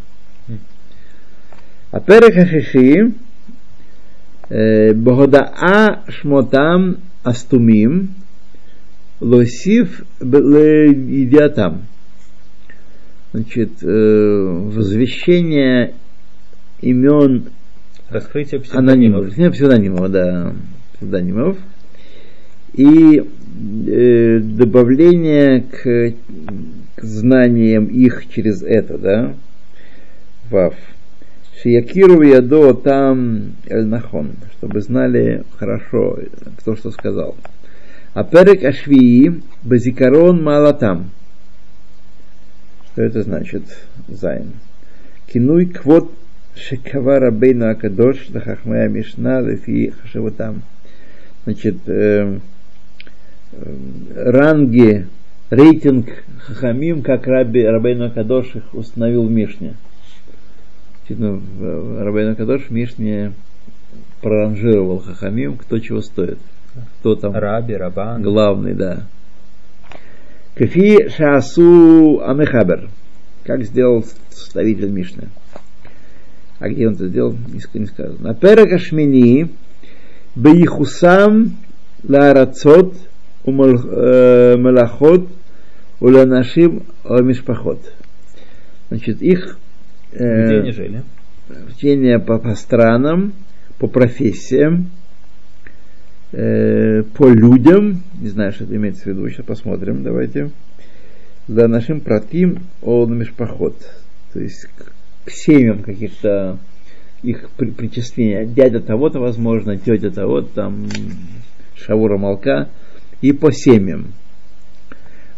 הפרק 1.93 2.33
השישי, 2.37 2.95
אה, 4.53 4.57
בהודעה 5.03 5.87
שמותם 6.09 6.93
הסתומים, 7.25 8.07
להוסיף 9.23 10.01
ב- 10.23 10.37
לידיעתם. 10.37 11.73
Значит, 13.35 13.83
э, 13.83 13.89
возвещение 14.77 15.93
имен 16.83 17.33
Раскрытие 18.11 18.63
анонимов, 18.73 19.27
псевдонимов. 19.27 19.39
не 19.39 19.51
псевдонимов, 19.51 20.11
да, 20.11 20.55
псевдонимов, 20.95 21.59
и 22.75 23.21
э, 23.21 24.39
добавление 24.41 25.63
к, 25.63 26.15
к 26.95 27.03
знаниям 27.03 27.87
их 27.87 28.27
через 28.31 28.63
это, 28.63 28.97
да, 28.97 29.35
вав. 30.51 30.75
Шиякиру 31.62 32.22
ядо 32.24 32.74
там 32.74 33.54
эль-нахон, 33.68 34.32
чтобы 34.54 34.82
знали 34.82 35.44
хорошо, 35.58 36.18
кто 36.58 36.76
что 36.76 36.92
сказал. 36.92 37.36
А 38.14 38.24
перек 38.24 38.64
ашвии 38.64 39.42
базикарон 39.64 40.44
малатам. 40.44 41.12
Что 42.92 43.04
это 43.04 43.22
значит? 43.22 43.64
Зайн. 44.08 44.54
Кинуй 45.32 45.68
квот 45.68 46.12
шекава 46.56 47.20
рабейну 47.20 47.70
акадош 47.70 48.30
лахахмая 48.34 48.90
мишна 48.90 49.42
лефи 49.42 49.94
хашевутам. 50.02 50.64
Значит, 51.46 51.78
э, 51.88 52.40
э, 53.52 53.76
ранги, 54.16 55.08
рейтинг 55.52 56.08
хахамим, 56.40 57.04
как 57.04 57.28
Раби 57.28 57.64
Рабейну 57.64 58.06
Акадош 58.06 58.56
их 58.56 58.74
установил 58.74 59.26
в 59.26 59.32
Мишне. 59.32 59.76
Действительно, 61.08 61.34
в- 61.34 62.04
Рабейну 62.04 62.32
Акадош 62.34 62.64
в 62.64 62.72
Мишне 62.72 63.34
проранжировал 64.22 65.00
хахамим, 65.00 65.58
кто 65.58 65.80
чего 65.80 66.02
стоит. 66.02 66.38
Кто 67.00 67.16
там 67.16 67.34
Раби, 67.34 67.76
Рабан. 67.76 68.22
главный, 68.22 68.74
да. 68.74 69.08
Кафи 70.56 71.10
Шасу 71.10 72.22
Амехабер. 72.24 72.90
Как 73.44 73.64
сделал 73.64 74.06
составитель 74.30 74.90
Мишны. 74.90 75.30
А 76.60 76.70
где 76.70 76.88
он 76.88 76.94
это 76.94 77.08
сделал, 77.08 77.34
не 77.34 77.60
ск- 77.60 77.78
не 77.80 77.88
сказано. 77.88 78.20
На 78.20 78.34
перек 78.36 78.72
Ашмини 78.72 79.50
Бейхусам 80.36 81.58
Ларацот 82.08 82.96
Умалахот 83.44 85.28
Уланашим 86.00 86.84
Мишпахот. 87.04 87.80
Значит, 88.90 89.22
их 89.22 89.58
Э, 90.12 90.46
Где 90.46 90.60
они 90.60 90.72
жили? 90.72 91.04
Чтение 91.76 92.20
по, 92.20 92.38
по 92.38 92.56
странам, 92.56 93.34
по 93.78 93.88
профессиям, 93.88 94.90
э, 96.32 97.04
по 97.04 97.28
людям. 97.28 98.04
Не 98.20 98.30
знаю, 98.30 98.52
что 98.52 98.64
это 98.64 98.76
имеется 98.76 99.04
в 99.04 99.08
виду, 99.08 99.28
сейчас 99.30 99.46
посмотрим, 99.46 100.04
давайте. 100.04 100.52
Да, 101.48 101.68
нашим 101.68 102.02
протим 102.02 102.60
он 102.82 103.18
межпоход. 103.18 103.76
То 104.34 104.40
есть 104.40 104.68
к, 104.78 104.94
к 105.26 105.32
семьям 105.32 105.84
каких-то 105.84 106.58
их 107.24 107.50
при, 107.58 107.72
причисления. 107.72 108.46
Дядя 108.46 108.80
того-то, 108.80 109.20
возможно, 109.20 109.78
тетя 109.78 110.10
того-то, 110.10 110.50
там, 110.54 110.88
Шавура 111.76 112.18
Малка, 112.18 112.70
и 113.22 113.34
по 113.34 113.52
семьям. 113.52 114.14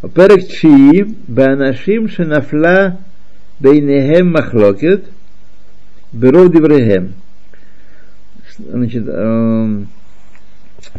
Перек 0.01 0.47
Чии, 0.47 1.15
Банашим 1.27 2.09
Шенафла 2.09 2.99
Бейнехем 3.59 4.31
махлокет. 4.31 5.05
Беров 6.11 6.51
Деврехем. 6.51 7.13
Значит, 8.57 9.07
эм, 9.07 9.87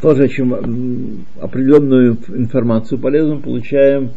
тоже 0.01 0.29
чем 0.29 1.25
определенную 1.41 2.19
информацию 2.29 2.99
полезную 2.99 3.41
получаем 3.41 4.11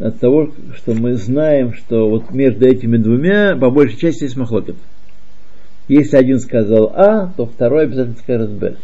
от 0.00 0.18
того, 0.18 0.52
что 0.76 0.94
мы 0.94 1.14
знаем, 1.14 1.72
что 1.74 2.08
вот 2.08 2.32
между 2.32 2.66
этими 2.66 2.96
двумя 2.96 3.56
по 3.56 3.70
большей 3.70 3.98
части 3.98 4.24
есть 4.24 4.36
махлокет. 4.36 4.76
Если 5.86 6.16
один 6.16 6.40
сказал 6.40 6.92
А, 6.96 7.32
то 7.36 7.46
второй 7.46 7.84
обязательно 7.84 8.16
скажет 8.16 8.50
Б. 8.50 8.76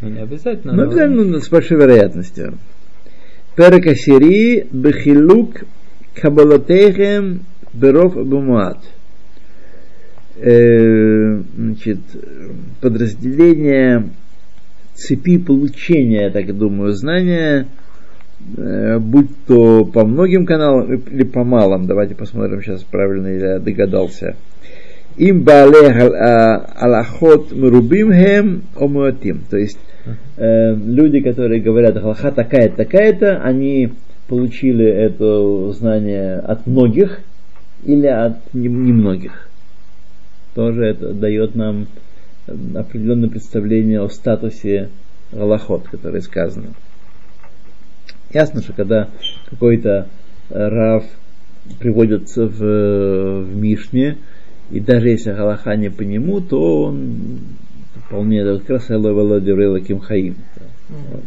Ну, 0.00 0.08
не 0.10 0.20
обязательно. 0.20 0.74
Но, 0.74 0.82
но... 0.82 0.88
обязательно 0.90 1.24
но 1.24 1.40
с 1.40 1.48
большой 1.48 1.78
вероятностью. 1.78 2.58
Перекасири 3.56 4.66
бехилук 4.70 5.64
Кабалатехем 6.14 7.40
Беров 7.72 8.14
Бумуат. 8.14 8.78
Э, 10.36 11.40
Значит, 11.56 11.98
подразделение 12.80 14.10
цепи 14.94 15.38
получения, 15.38 16.24
я 16.24 16.30
так 16.30 16.56
думаю, 16.56 16.92
знания, 16.92 17.66
э, 18.56 18.98
будь 18.98 19.30
то 19.46 19.84
по 19.84 20.04
многим 20.04 20.46
каналам 20.46 20.94
или 20.94 21.24
по 21.24 21.44
малым. 21.44 21.86
Давайте 21.86 22.14
посмотрим 22.14 22.62
сейчас, 22.62 22.82
правильно 22.84 23.28
я 23.28 23.58
догадался. 23.58 24.36
Им 25.16 25.42
бале 25.42 25.88
алахот 25.88 27.52
мрубим 27.52 28.12
хем 28.12 28.62
омуатим. 28.76 29.42
То 29.48 29.56
есть 29.56 29.78
э, 30.36 30.74
люди, 30.74 31.20
которые 31.20 31.60
говорят, 31.60 31.96
Аллаха 31.96 32.32
такая-то, 32.32 32.76
такая-то, 32.76 33.40
они 33.42 33.92
получили 34.28 34.86
это 34.86 35.72
знание 35.72 36.36
от 36.36 36.66
многих 36.66 37.20
или 37.84 38.06
от 38.06 38.54
нем- 38.54 38.84
немногих. 38.84 39.48
Тоже 40.54 40.84
это 40.84 41.12
дает 41.12 41.54
нам 41.54 41.86
определенное 42.46 43.28
представление 43.28 44.00
о 44.00 44.08
статусе 44.08 44.90
Галахот, 45.32 45.88
которое 45.88 46.20
сказано. 46.20 46.74
Ясно, 48.32 48.62
что 48.62 48.72
когда 48.72 49.08
какой-то 49.48 50.08
э, 50.50 50.68
Рав 50.68 51.04
приводятся 51.78 52.46
в, 52.46 52.58
в 53.42 53.56
Мишне, 53.56 54.18
и 54.70 54.80
даже 54.80 55.08
если 55.08 55.32
Галаха 55.32 55.76
не 55.76 55.90
по 55.90 56.02
нему, 56.02 56.40
то 56.40 56.84
он 56.84 57.38
вполне 58.06 58.40
это 58.40 58.58
как 58.58 58.70
раз 58.70 58.90
Эловелодеврела 58.90 59.80
Хаим. 60.00 60.36
Вот, 60.88 61.22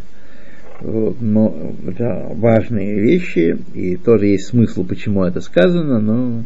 но 0.82 1.74
это 1.88 2.28
важные 2.32 3.00
вещи, 3.00 3.58
и 3.74 3.96
тоже 3.96 4.28
есть 4.28 4.48
смысл, 4.48 4.86
почему 4.86 5.24
это 5.24 5.42
сказано, 5.42 6.00
но... 6.00 6.44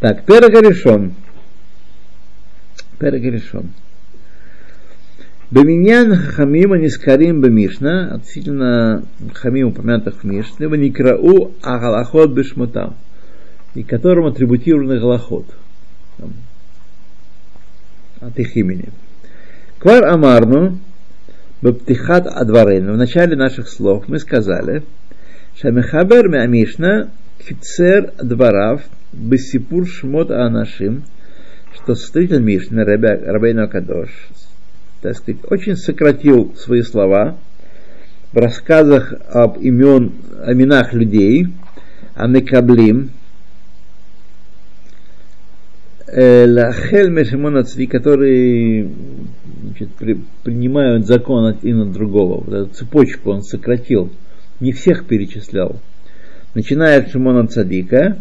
Так, 0.00 0.24
Перега 0.24 0.60
решен. 0.60 1.14
Перега 2.98 3.30
решен. 3.30 3.70
Беминьян 5.50 6.16
хамим 6.16 6.72
анискарим 6.72 7.42
бемишна, 7.42 8.14
относительно 8.14 9.04
хамим 9.34 9.68
упомянутых 9.68 10.22
в 10.22 10.24
Мишне, 10.24 10.66
в 10.66 10.74
никрау 10.76 11.52
агалахот 11.60 12.32
бешмотам, 12.32 12.96
и 13.74 13.82
которым 13.82 14.26
атрибутированы 14.26 14.98
галахот 14.98 15.46
от 18.20 18.38
их 18.38 18.56
имени. 18.56 18.88
Квар 19.78 20.06
Амарну, 20.06 20.78
Баптихат 21.62 22.26
Адварейну, 22.26 22.94
в 22.94 22.96
начале 22.96 23.36
наших 23.36 23.68
слов 23.68 24.08
мы 24.08 24.18
сказали, 24.18 24.82
Шамихабер 25.60 26.28
Миамишна, 26.28 27.10
Кицер 27.38 28.12
Дварав, 28.20 28.82
Бесипур 29.12 29.86
Шмот 29.86 30.32
Анашим, 30.32 31.04
что 31.72 31.94
составитель 31.94 32.40
Мишны, 32.40 32.82
Рабейну 32.84 33.68
Кадош, 33.68 34.10
так 35.02 35.16
сказать, 35.16 35.40
очень 35.48 35.76
сократил 35.76 36.52
свои 36.56 36.82
слова 36.82 37.36
в 38.32 38.36
рассказах 38.36 39.14
об 39.30 39.58
имен, 39.60 40.14
именах 40.44 40.92
людей, 40.92 41.46
о 42.16 42.26
Мекаблим, 42.26 43.10
Лахель 46.14 47.10
Мешимона 47.10 47.64
Цви, 47.64 47.86
которые 47.86 48.90
значит, 49.62 49.88
при, 49.94 50.20
принимают 50.44 51.06
закон 51.06 51.46
один 51.46 51.80
от 51.80 51.92
другого. 51.92 52.44
Вот 52.44 52.54
эту 52.54 52.74
цепочку 52.74 53.30
он 53.30 53.42
сократил. 53.42 54.10
Не 54.60 54.72
всех 54.72 55.06
перечислял. 55.06 55.80
Начиная 56.54 57.00
от 57.00 57.10
Шимона 57.10 57.46
Цадика, 57.46 58.18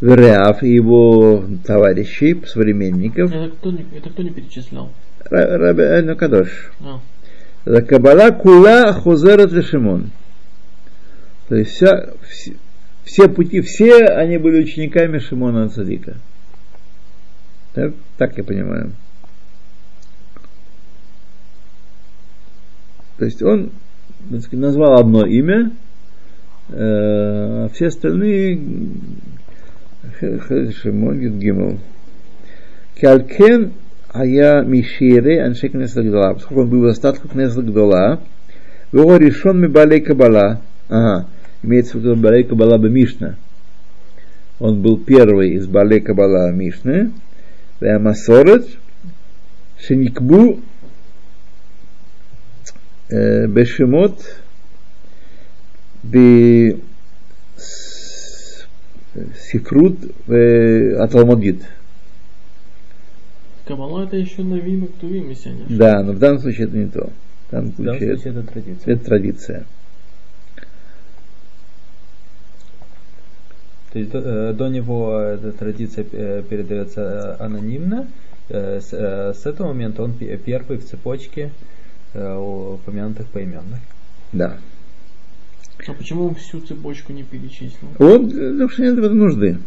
Вереав 0.00 0.64
и 0.64 0.74
его 0.74 1.44
товарищей, 1.64 2.42
современников. 2.44 3.32
Это 3.32 3.50
кто 3.50 3.70
не, 3.70 3.86
это 3.96 4.10
кто 4.10 4.22
не 4.22 4.30
перечислял? 4.30 4.90
Раби 5.30 5.84
ну, 6.02 6.16
Кадош. 6.16 6.72
А. 6.80 7.80
Кабала 7.82 8.32
кула 8.32 8.92
хозерат 8.92 9.52
Шимон. 9.64 10.10
То 11.48 11.54
есть 11.54 11.72
вся, 11.72 12.10
все, 12.28 12.54
все 13.04 13.28
пути, 13.28 13.60
все 13.60 14.06
они 14.06 14.38
были 14.38 14.62
учениками 14.62 15.18
Шимона 15.18 15.68
Цадика. 15.68 16.16
Так, 17.74 17.92
так 18.16 18.36
я 18.36 18.44
понимаю. 18.44 18.92
То 23.18 23.24
есть 23.26 23.42
он 23.42 23.70
так 24.30 24.40
сказать, 24.42 24.60
назвал 24.60 25.00
одно 25.00 25.24
имя, 25.26 25.72
э, 26.68 26.74
а 26.74 27.68
все 27.72 27.86
остальные 27.86 28.60
Шимон 30.20 31.38
Гимл. 31.38 31.78
Калькен 33.00 33.72
Ая 34.12 34.62
Мишире 34.62 35.42
Аншек 35.42 35.72
Несла 35.74 36.34
Поскольку 36.34 36.62
он 36.62 36.70
был 36.70 36.80
в 36.82 36.86
остатках 36.86 37.34
Несла 37.34 37.62
Гдола, 37.62 38.20
его 38.92 39.16
решен 39.16 39.60
Мибалей 39.60 40.00
Кабала. 40.00 40.60
Ага, 40.88 41.26
имеется 41.62 41.96
в 41.96 42.00
виду 42.00 42.16
Балей 42.16 42.44
Кабала 42.44 42.76
Мишна. 42.76 43.36
Он 44.58 44.82
был 44.82 44.98
первый 44.98 45.52
из 45.52 45.66
Балей 45.66 46.00
Кабала 46.00 46.50
Мишны. 46.52 47.12
והמסורת 47.81 48.61
שנקבעו 49.77 50.59
בשמות 53.53 54.23
בספרות 59.15 59.95
התלמודית. 61.03 61.61
Кабала 63.67 64.03
это 64.03 64.15
еще 64.17 64.43
Навим 64.43 64.85
и 64.85 64.87
Ктувим, 64.87 65.29
если 65.29 65.49
я 65.49 65.55
не 65.55 65.61
ошибаюсь. 65.63 65.79
Да, 65.79 66.03
но 66.03 66.11
в 66.13 66.19
данном 66.19 66.39
случае 66.39 66.67
это 66.67 66.77
не 66.77 66.85
то. 66.87 67.09
В 67.47 67.51
данном 67.51 67.71
В 67.71 67.77
данном 67.77 67.97
случае 67.97 68.15
случае 68.17 68.33
это 68.33 68.43
традиция. 68.53 68.93
это 68.93 69.05
традиция. 69.05 69.65
То 73.92 73.98
есть 73.98 74.10
до, 74.10 74.18
э, 74.18 74.52
до 74.52 74.68
него 74.68 75.18
эта 75.18 75.52
традиция 75.52 76.06
э, 76.12 76.42
передается 76.48 77.36
э, 77.38 77.44
анонимно. 77.44 78.08
С, 78.48 78.92
с 78.92 79.46
этого 79.46 79.68
момента 79.68 80.02
он 80.02 80.12
пе- 80.12 80.36
первый 80.36 80.78
в 80.78 80.84
цепочке 80.84 81.52
упомянутых 82.12 83.28
поименных. 83.28 83.78
Да. 84.32 84.58
А 85.86 85.92
почему 85.92 86.26
он 86.26 86.34
всю 86.34 86.60
цепочку 86.60 87.12
не 87.12 87.22
перечислил? 87.22 87.88
Он, 87.98 88.26
э, 88.26 88.52
потому 88.52 88.68
что 88.68 88.82
нет 88.82 88.94
в 88.94 89.04
этом 89.04 89.18
нужды. 89.18 89.58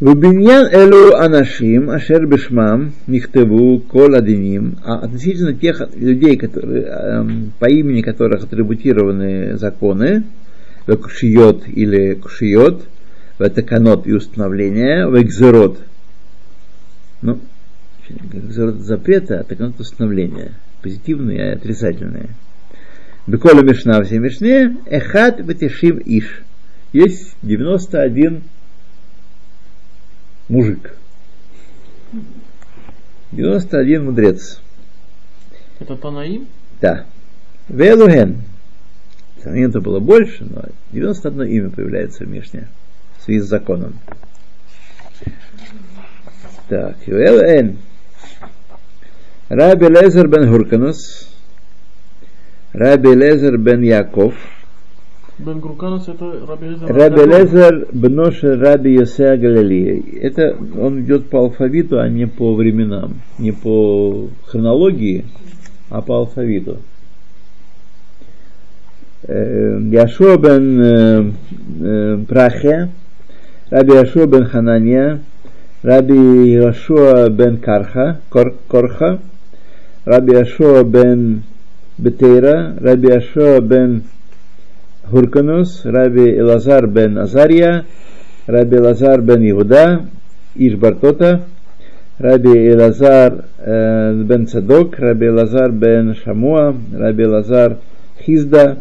Вубиньян 0.00 0.66
элу 0.66 1.14
анашим, 1.14 1.88
ашер 1.88 2.26
бешмам, 2.26 2.92
нихтеву, 3.06 3.78
кол 3.80 4.14
адиним, 4.14 4.76
а 4.84 4.98
относительно 4.98 5.54
тех 5.54 5.80
людей, 5.94 6.36
которые, 6.36 6.82
эм, 6.82 7.52
по 7.58 7.66
имени 7.66 8.02
которых 8.02 8.44
атрибутированы 8.44 9.56
законы, 9.56 10.24
кушиот 10.86 11.66
или 11.68 12.14
кушиот, 12.14 12.86
ветаканот 13.38 14.06
и 14.06 14.12
установление, 14.12 15.10
векзерот. 15.10 15.80
Ну, 17.22 17.40
экзерот 18.08 18.80
запрета, 18.80 19.40
а 19.40 19.44
таканот 19.44 19.80
установления. 19.80 20.54
Позитивные 20.82 21.38
и 21.38 21.54
отрицательные. 21.54 22.30
Бекола 23.26 23.62
Мишна 23.62 24.02
все 24.02 24.18
Мишне, 24.18 24.76
Эхат 24.86 25.44
Батишим 25.44 25.98
Иш. 26.04 26.42
Есть 26.92 27.34
91 27.42 28.42
мужик. 30.48 30.96
91 33.32 34.04
мудрец. 34.04 34.60
Это 35.80 35.96
Танаим? 35.96 36.46
Да. 36.80 37.06
Велуген. 37.68 38.42
Момента 39.44 39.80
было 39.80 40.00
больше, 40.00 40.44
но 40.44 40.64
91 40.92 41.42
имя 41.42 41.70
появляется 41.70 42.24
в 42.24 42.28
Мишне 42.28 42.68
в 43.18 43.24
связи 43.24 43.40
с 43.40 43.44
законом. 43.44 43.94
Так, 46.68 46.96
Велуген. 47.06 47.76
Раби 49.48 49.86
Лезер 49.86 50.28
бен 50.28 50.50
Хурканус, 50.50 51.28
Раби 52.72 53.14
Лезер 53.14 53.58
бен 53.58 53.82
Яков, 53.82 54.34
Бен 55.38 55.58
Груканус 55.58 56.08
это 56.08 56.46
Раби 56.46 56.68
Лезер. 56.68 56.94
Раби 56.94 57.24
Лезер 57.24 57.88
бноше 57.92 58.54
Раби 58.56 58.94
Йосеа 58.94 59.36
Галилея. 59.36 60.00
Это 60.22 60.56
он 60.80 61.00
идет 61.00 61.28
по 61.28 61.40
алфавиту, 61.40 61.98
а 61.98 62.08
не 62.08 62.26
по 62.26 62.54
временам, 62.54 63.20
не 63.38 63.50
по 63.50 64.28
хронологии, 64.46 65.24
а 65.90 66.02
по 66.02 66.18
алфавиту. 66.18 66.78
Э, 69.26 69.80
Яшуа 69.90 70.36
бен 70.36 70.80
э, 70.82 71.24
э, 71.80 72.18
Прахе, 72.28 72.88
Раби 73.70 73.94
Яшуа 73.94 74.26
бен 74.26 74.44
Ханания, 74.44 75.20
Раби 75.82 76.52
Яшуа 76.52 77.30
бен 77.30 77.56
Карха, 77.56 78.18
Кор- 78.28 78.54
Корха, 78.68 79.20
Раби 80.04 80.34
Яшуа 80.34 80.84
бен 80.84 81.42
Бетейра, 81.96 82.74
Раби 82.80 83.08
Яшуа 83.08 83.62
бен 83.62 84.02
Хурканус, 85.10 85.86
Раби 85.86 86.36
Элазар 86.38 86.86
бен 86.86 87.16
Азария, 87.16 87.86
Раби 88.46 88.76
Элазар 88.76 89.22
бен 89.22 89.50
Иуда, 89.50 90.02
Иш 90.54 90.74
Бартота, 90.74 91.44
Раби 92.18 92.50
Элазар 92.50 93.46
э, 93.58 94.22
бен 94.22 94.46
Цадок, 94.46 94.98
Раби 94.98 95.28
Элазар 95.28 95.70
бен 95.72 96.14
Шамуа, 96.14 96.74
Раби 96.92 97.22
Элазар 97.22 97.78
Хизда. 98.20 98.76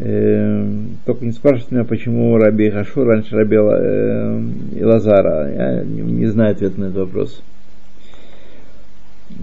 Э, 0.00 0.64
только 1.06 1.24
не 1.24 1.32
спрашивайте 1.32 1.74
меня, 1.74 1.84
почему 1.84 2.36
Раби 2.36 2.70
Хашу 2.70 3.04
раньше 3.04 3.34
Раби 3.34 3.56
Эла- 3.56 3.80
э, 3.80 4.40
Элазара. 4.76 5.50
Я 5.50 5.82
не, 5.84 6.26
знаю 6.26 6.52
ответ 6.52 6.78
на 6.78 6.84
этот 6.84 6.98
вопрос. 6.98 7.42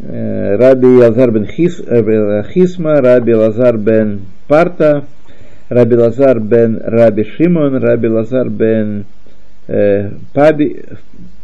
Э, 0.03 0.55
Раби 0.55 0.87
Элазар 0.87 1.31
бен 1.31 1.45
Хис, 1.45 1.81
э, 1.85 2.43
Хисма, 2.53 3.01
Раби 3.01 3.33
Элазар 3.33 3.77
бен 3.77 4.21
Парта, 4.47 5.03
Раби 5.67 5.95
Лазар 5.97 6.39
бен 6.39 6.79
Раби 6.85 7.25
Шимон, 7.25 7.75
Раби 7.75 8.07
Лазар 8.07 8.49
бен 8.49 9.05
э, 9.67 10.11
Паби, 10.33 10.83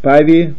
Пави, 0.01 0.53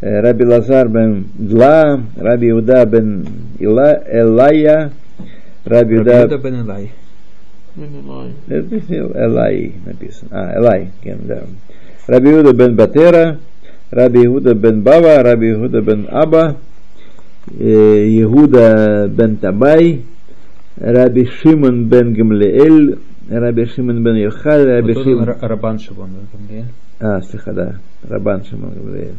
э, 0.00 0.20
Раби 0.20 0.44
Лазар 0.44 0.88
бен 0.88 1.26
Дла, 1.34 2.00
Раби 2.16 2.50
Иуда 2.50 2.86
бен 2.86 3.26
Ила, 3.58 4.02
Элая, 4.08 4.92
Раби 5.64 5.96
Иуда 5.96 6.38
бен 6.38 6.60
Илай. 6.60 6.92
Бен. 7.76 8.32
Это 8.48 8.76
Элай 8.88 9.74
написано. 9.84 10.30
А, 10.32 10.58
Элай, 10.58 10.90
кен, 11.02 11.18
да. 11.24 11.44
Раби 12.06 12.30
Иуда 12.30 12.52
бен 12.52 12.74
Батера, 12.74 13.38
Раби 13.90 14.24
Иуда 14.24 14.54
бен 14.54 14.82
Бава, 14.82 15.22
Раби 15.22 15.50
Иуда 15.52 15.82
бен 15.82 16.08
Аба, 16.10 16.56
э, 17.50 18.22
Иуда 18.22 19.08
бен 19.08 19.36
Табай, 19.36 20.02
Раби 20.76 21.26
Шимон 21.26 21.86
бен 21.86 22.14
Гамлеэль, 22.14 22.98
Раби 23.28 23.66
Шимон 23.66 24.02
бен 24.02 24.16
Йохай, 24.16 24.64
Раби 24.64 24.94
Вот 24.94 24.98
он 24.98 25.04
Шимон... 25.04 25.28
Ра- 25.28 25.38
Рабан 25.40 25.78
Шимон, 25.78 26.10
да? 26.48 27.16
А, 27.16 27.22
слегка, 27.22 27.52
да. 27.52 27.78
Рабан 28.08 28.44
Шимон 28.44 28.70
Гамлеэль. 28.70 29.14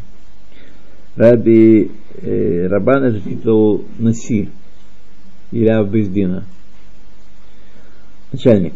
Раби 1.15 1.91
э, 2.21 2.67
Рабан 2.67 3.03
это 3.03 3.19
титул 3.19 3.85
Наси 3.99 4.49
или 5.51 5.67
Аббездина. 5.67 6.45
Начальник. 8.31 8.73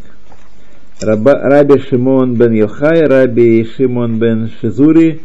Раба, 1.02 1.34
Раби 1.34 1.80
Шимон 1.80 2.36
бен 2.36 2.54
Йохай, 2.54 3.02
Раби 3.08 3.66
Шимон 3.66 4.20
бен 4.20 4.50
Шизури, 4.60 5.22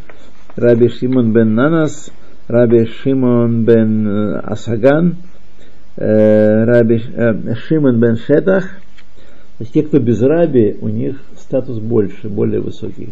Раби 0.56 0.88
Шимон 0.88 1.32
бен 1.32 1.54
Нанас, 1.54 2.10
Раби 2.48 2.86
Шимон 2.86 3.64
бен 3.64 4.08
э, 4.08 4.38
Асаган, 4.40 5.16
э, 5.96 6.64
Раби 6.64 7.02
э, 7.14 7.54
Шимон 7.68 8.00
бен 8.00 8.16
Шетах. 8.16 8.64
То 9.58 9.64
есть 9.64 9.72
те, 9.72 9.82
кто 9.82 9.98
без 9.98 10.20
Раби, 10.22 10.76
у 10.80 10.88
них 10.88 11.16
статус 11.38 11.78
больше, 11.78 12.28
более 12.28 12.60
высокий, 12.60 13.10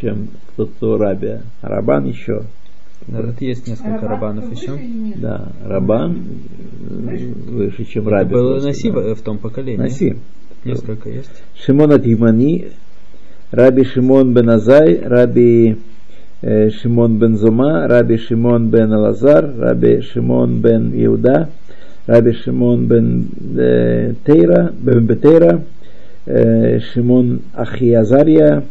чем 0.00 0.28
тот, 0.56 0.70
кто 0.72 0.96
Раби. 0.96 1.40
Рабан 1.62 2.06
еще. 2.06 2.44
Да, 3.06 3.22
тут 3.22 3.40
есть 3.42 3.68
несколько 3.68 4.08
рабанов 4.08 4.50
еще. 4.50 4.78
Да, 5.16 5.48
Рабан 5.64 6.16
э, 7.10 7.32
выше, 7.48 7.84
чем 7.84 8.08
Это 8.08 8.16
Раби. 8.16 8.32
было 8.32 8.52
просто, 8.52 8.68
Наси 8.68 8.90
да. 8.90 9.14
в 9.14 9.20
том 9.20 9.38
поколении. 9.38 9.76
Наси. 9.82 10.16
Несколько 10.64 11.10
есть. 11.10 11.30
Шимон 11.54 11.92
Атимани, 11.92 12.68
Раби 13.50 13.84
Шимон 13.84 14.32
бен 14.32 14.48
Азай, 14.48 15.00
Раби 15.04 15.76
э, 16.40 16.70
Шимон 16.70 17.18
бен 17.18 17.36
Зума, 17.36 17.86
Раби 17.86 18.16
Шимон 18.16 18.70
бен 18.70 18.90
Алазар, 18.90 19.52
Раби 19.58 20.00
Шимон 20.00 20.60
бен 20.60 20.90
Иуда, 21.04 21.50
Раби 22.06 22.32
Шимон 22.32 22.86
бен 22.86 23.28
э, 23.58 24.14
Тейра, 24.24 24.72
бен 24.80 25.04
Бетейра, 25.04 25.62
э, 26.24 26.80
Шимон 26.80 27.42
Ахиазария, 27.52 28.64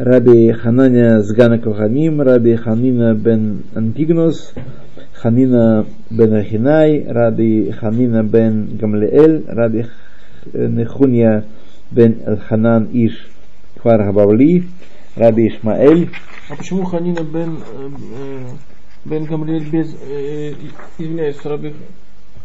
Раби 0.00 0.50
Хананя 0.52 1.20
Сгана 1.20 1.58
Коханим, 1.58 2.22
Раби 2.22 2.56
Ханина 2.56 3.14
бен 3.14 3.64
Антигнос, 3.74 4.54
Ханина 5.12 5.84
бен 6.08 6.32
Ахинай, 6.32 7.04
Раби 7.06 7.70
Ханина 7.70 8.22
бен 8.22 8.78
Гамлеэль, 8.80 9.44
Раби 9.46 9.84
Нехунья 10.54 11.44
бен 11.90 12.16
Элханан 12.24 12.88
Иш 12.94 13.28
Кфар 13.76 14.02
Хабавли, 14.02 14.64
Раби 15.16 15.48
Ишмаэль, 15.48 16.08
А 16.48 16.56
почему 16.56 16.86
Ханина 16.86 17.20
бен, 17.20 17.58
э, 17.58 17.90
э, 18.16 18.44
бен 19.04 19.24
Гамлиэль 19.26 19.68
без, 19.68 19.94
э, 20.08 20.54
извиняюсь, 20.96 21.44
Раби 21.44 21.74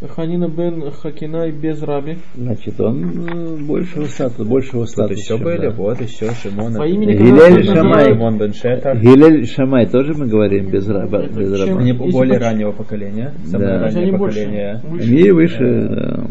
Ханина 0.08 0.47
бен 0.49 0.91
Хакинай 0.91 1.51
без 1.51 1.81
Раби? 1.81 2.17
значит, 2.36 2.79
он 2.81 3.65
большего 3.65 4.05
статуса, 4.05 4.43
большего 4.43 4.81
Тут 4.84 4.89
статуса. 4.89 5.34
еще 5.34 5.43
были, 5.43 5.67
да. 5.67 5.69
вот 5.71 6.01
еще 6.01 6.31
Шимон. 6.34 6.75
По 6.75 6.86
имени 6.86 7.13
Гилель 7.13 7.63
Шамай. 7.65 8.05
Шимон 8.10 8.38
бен 8.38 8.53
Шетах. 8.53 8.99
Гилель 9.01 9.47
Шамай 9.47 9.86
тоже 9.88 10.13
мы 10.13 10.27
говорим 10.27 10.69
без 10.69 10.88
раба. 10.88 11.23
Без 11.27 11.58
Чем? 11.58 11.69
раба. 11.69 11.81
Они 11.81 11.93
более 11.93 12.38
раннего 12.38 12.71
поколения. 12.71 13.34
Да. 13.45 13.49
Самое 13.51 13.77
Значит, 13.79 13.95
раннее 13.95 14.10
они 14.10 14.17
больше. 14.17 14.39
поколение. 14.39 14.81
выше. 14.84 15.08
Они 15.12 15.31
выше. 15.31 15.88
да. 15.89 16.25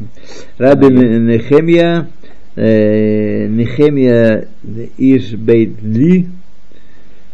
Раби 0.58 0.86
Нехемия, 0.94 2.06
э, 2.56 3.46
Нехемия 3.48 4.48
Иш 4.98 5.32
Бейтли, 5.34 6.26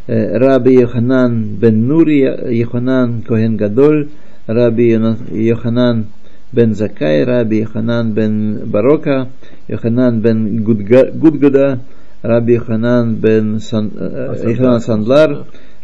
э, 0.07 0.39
Раби 0.39 0.75
Йоханан 0.75 1.57
бен 1.57 1.87
Нури, 1.89 2.21
Йоханан 2.57 3.23
Коген 3.23 3.57
Гадоль, 3.57 4.09
Раби 4.47 4.97
Йоханан 5.33 6.07
бен 6.54 6.74
Закай, 6.74 7.24
Раби 7.26 7.58
Йоханан 7.58 8.14
бен 8.14 8.60
Барока, 8.66 9.28
Йоханан 9.70 10.22
бен 10.22 10.64
Гудга- 10.64 11.12
Гудгада, 11.18 11.80
Раби 12.24 12.54
Йоханан 12.54 13.16
бен 13.16 13.60
Сан- 13.60 13.92
э, 13.98 14.50
Йоханан 14.50 14.80
Сандлар, 14.80 15.30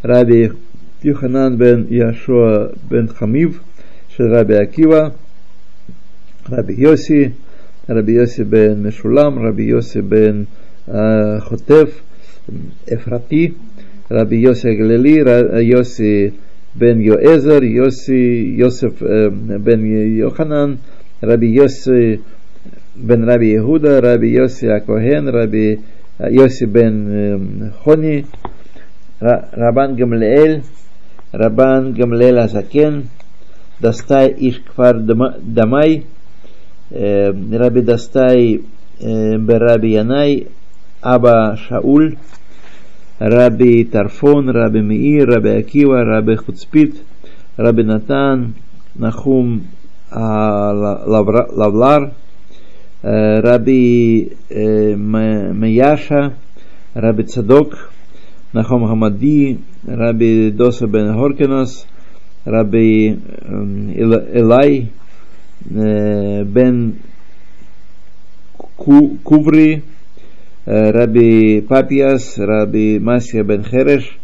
Раби 0.05 0.49
Йоханан 1.03 1.57
бен 1.57 1.87
Яшуа 1.89 2.67
бен 2.89 3.07
Хамив, 3.07 3.61
של 4.09 4.23
רבי 4.35 4.55
עקיבא, 4.55 5.09
רבי 6.51 6.73
יוסי, 6.77 7.29
רבי 7.89 8.11
יוסי 8.11 8.43
בן 8.43 8.87
משולם, 8.87 9.39
רבי 9.47 9.63
יוסי 9.63 10.01
בן 10.01 10.43
אה, 10.93 11.39
חוטף, 11.39 12.01
אפרתי, 12.93 13.51
רבי 14.11 14.35
יוסי 14.35 14.67
הגלילי, 14.69 15.21
ר- 15.23 15.57
יוסי 15.59 16.29
бен 16.78 17.00
Йоэзер, 17.00 17.62
Йоси, 17.64 18.56
Йосеф 18.58 19.02
э, 19.02 19.30
бен 19.30 19.84
Йоханан, 20.16 20.78
Раби 21.20 21.48
Йоси 21.48 22.20
бен 22.94 23.24
Раби 23.24 23.56
Иуда, 23.56 24.00
Раби 24.00 24.28
Йоси 24.28 24.66
Акоген, 24.66 25.28
Раби 25.28 25.80
Йоси 26.18 26.66
бен 26.66 27.72
Хони, 27.82 28.26
Рабан 29.20 29.96
Гамлеэль, 29.96 30.62
Рабан 31.32 31.92
Гамлеэль 31.92 32.38
Азакен, 32.38 33.08
Дастай 33.80 34.34
Ишквар 34.38 35.00
Дамай, 35.00 36.04
Раби 36.90 37.80
Дастай 37.80 38.62
Бераби 39.00 39.92
Янай, 39.92 40.48
Аба 41.00 41.56
Шауль, 41.68 42.16
Раби 43.18 43.84
Тарфон, 43.84 44.50
Раби 44.50 44.82
Меир, 44.82 45.28
Раби 45.28 45.50
Акива, 45.50 46.04
Раби 46.04 46.36
Хуцпит, 46.36 46.96
Раби 47.56 47.82
Натан, 47.82 48.54
Нахум 48.94 49.62
Лавлар, 50.12 52.12
Раби 53.02 54.32
Меяша, 54.50 56.34
Раби 56.94 57.22
Цадок, 57.24 57.90
Нахом 58.52 58.86
Хамади, 58.86 59.60
Раби 59.86 60.50
Доса 60.50 60.86
бен 60.86 61.14
Хоркинос, 61.14 61.86
Раби 62.44 63.18
Элай 63.94 64.90
бен 65.70 66.94
Ку- 68.76 69.16
Куври, 69.24 69.82
э, 70.66 70.90
Раби 70.90 71.60
Папиас, 71.60 72.36
Раби 72.38 72.98
Масия 72.98 73.44
бен 73.44 73.64
Хереш, 73.64 74.18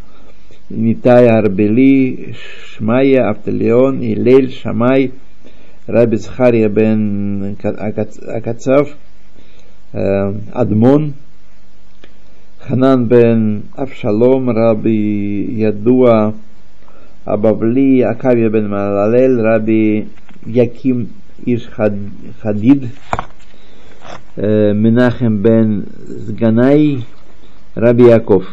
Нитай 0.69 1.29
Арбели, 1.29 2.35
Шмая, 2.67 3.31
Автолеон, 3.31 4.01
Илель, 4.03 4.53
Шамай, 4.53 5.13
Раби 5.87 6.17
Захария 6.17 6.69
бен 6.69 7.57
Ка- 7.61 7.69
Акац- 7.69 8.25
Акацав, 8.29 8.89
э, 9.93 10.35
Адмон, 10.53 11.15
Ханан 12.59 13.07
бен 13.07 13.63
Авшалом, 13.77 14.51
Раби 14.51 15.45
Ядуа, 15.55 16.35
Абавли, 17.25 18.01
Акавия 18.01 18.51
бен 18.51 18.69
Малалель, 18.69 19.41
Раби 19.41 20.09
Э, 24.35 24.73
Менахем 24.73 25.43
бен 25.43 25.87
Сганай, 26.07 27.07
Раби 27.75 28.05
Яков. 28.05 28.47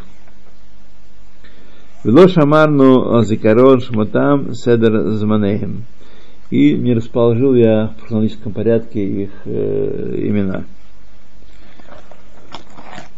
Вело 2.04 2.28
шамарну 2.28 3.24
зикарон 3.24 3.80
шмотам 3.80 4.54
седер 4.54 5.12
зманеем. 5.12 5.84
И 6.50 6.74
не 6.74 6.94
расположил 6.94 7.54
я 7.56 7.94
в 7.98 8.08
хронологическом 8.08 8.52
порядке 8.52 9.24
их 9.24 9.30
э, 9.46 10.16
имена. 10.18 10.66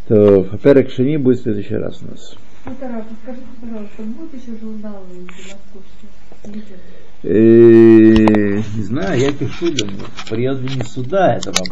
То 0.07 0.43
Перек 0.61 0.91
Шини 0.91 1.17
будет 1.17 1.39
в 1.39 1.43
следующий 1.43 1.75
раз 1.75 2.01
у 2.03 2.11
нас. 2.11 2.35
Полтора, 2.63 3.03
подскажите, 3.09 3.47
пожалуйста, 3.59 4.03
будет 4.03 4.33
еще 4.33 4.59
журналы 4.59 5.05
московские? 5.25 6.11
Э, 7.23 8.61
не 8.75 8.83
знаю, 8.83 9.19
я 9.19 9.31
пишу, 9.31 9.71
да, 9.71 9.85
приезду 10.29 10.63
не 10.63 10.83
сюда, 10.83 11.35
это 11.35 11.49
вопрос. 11.51 11.69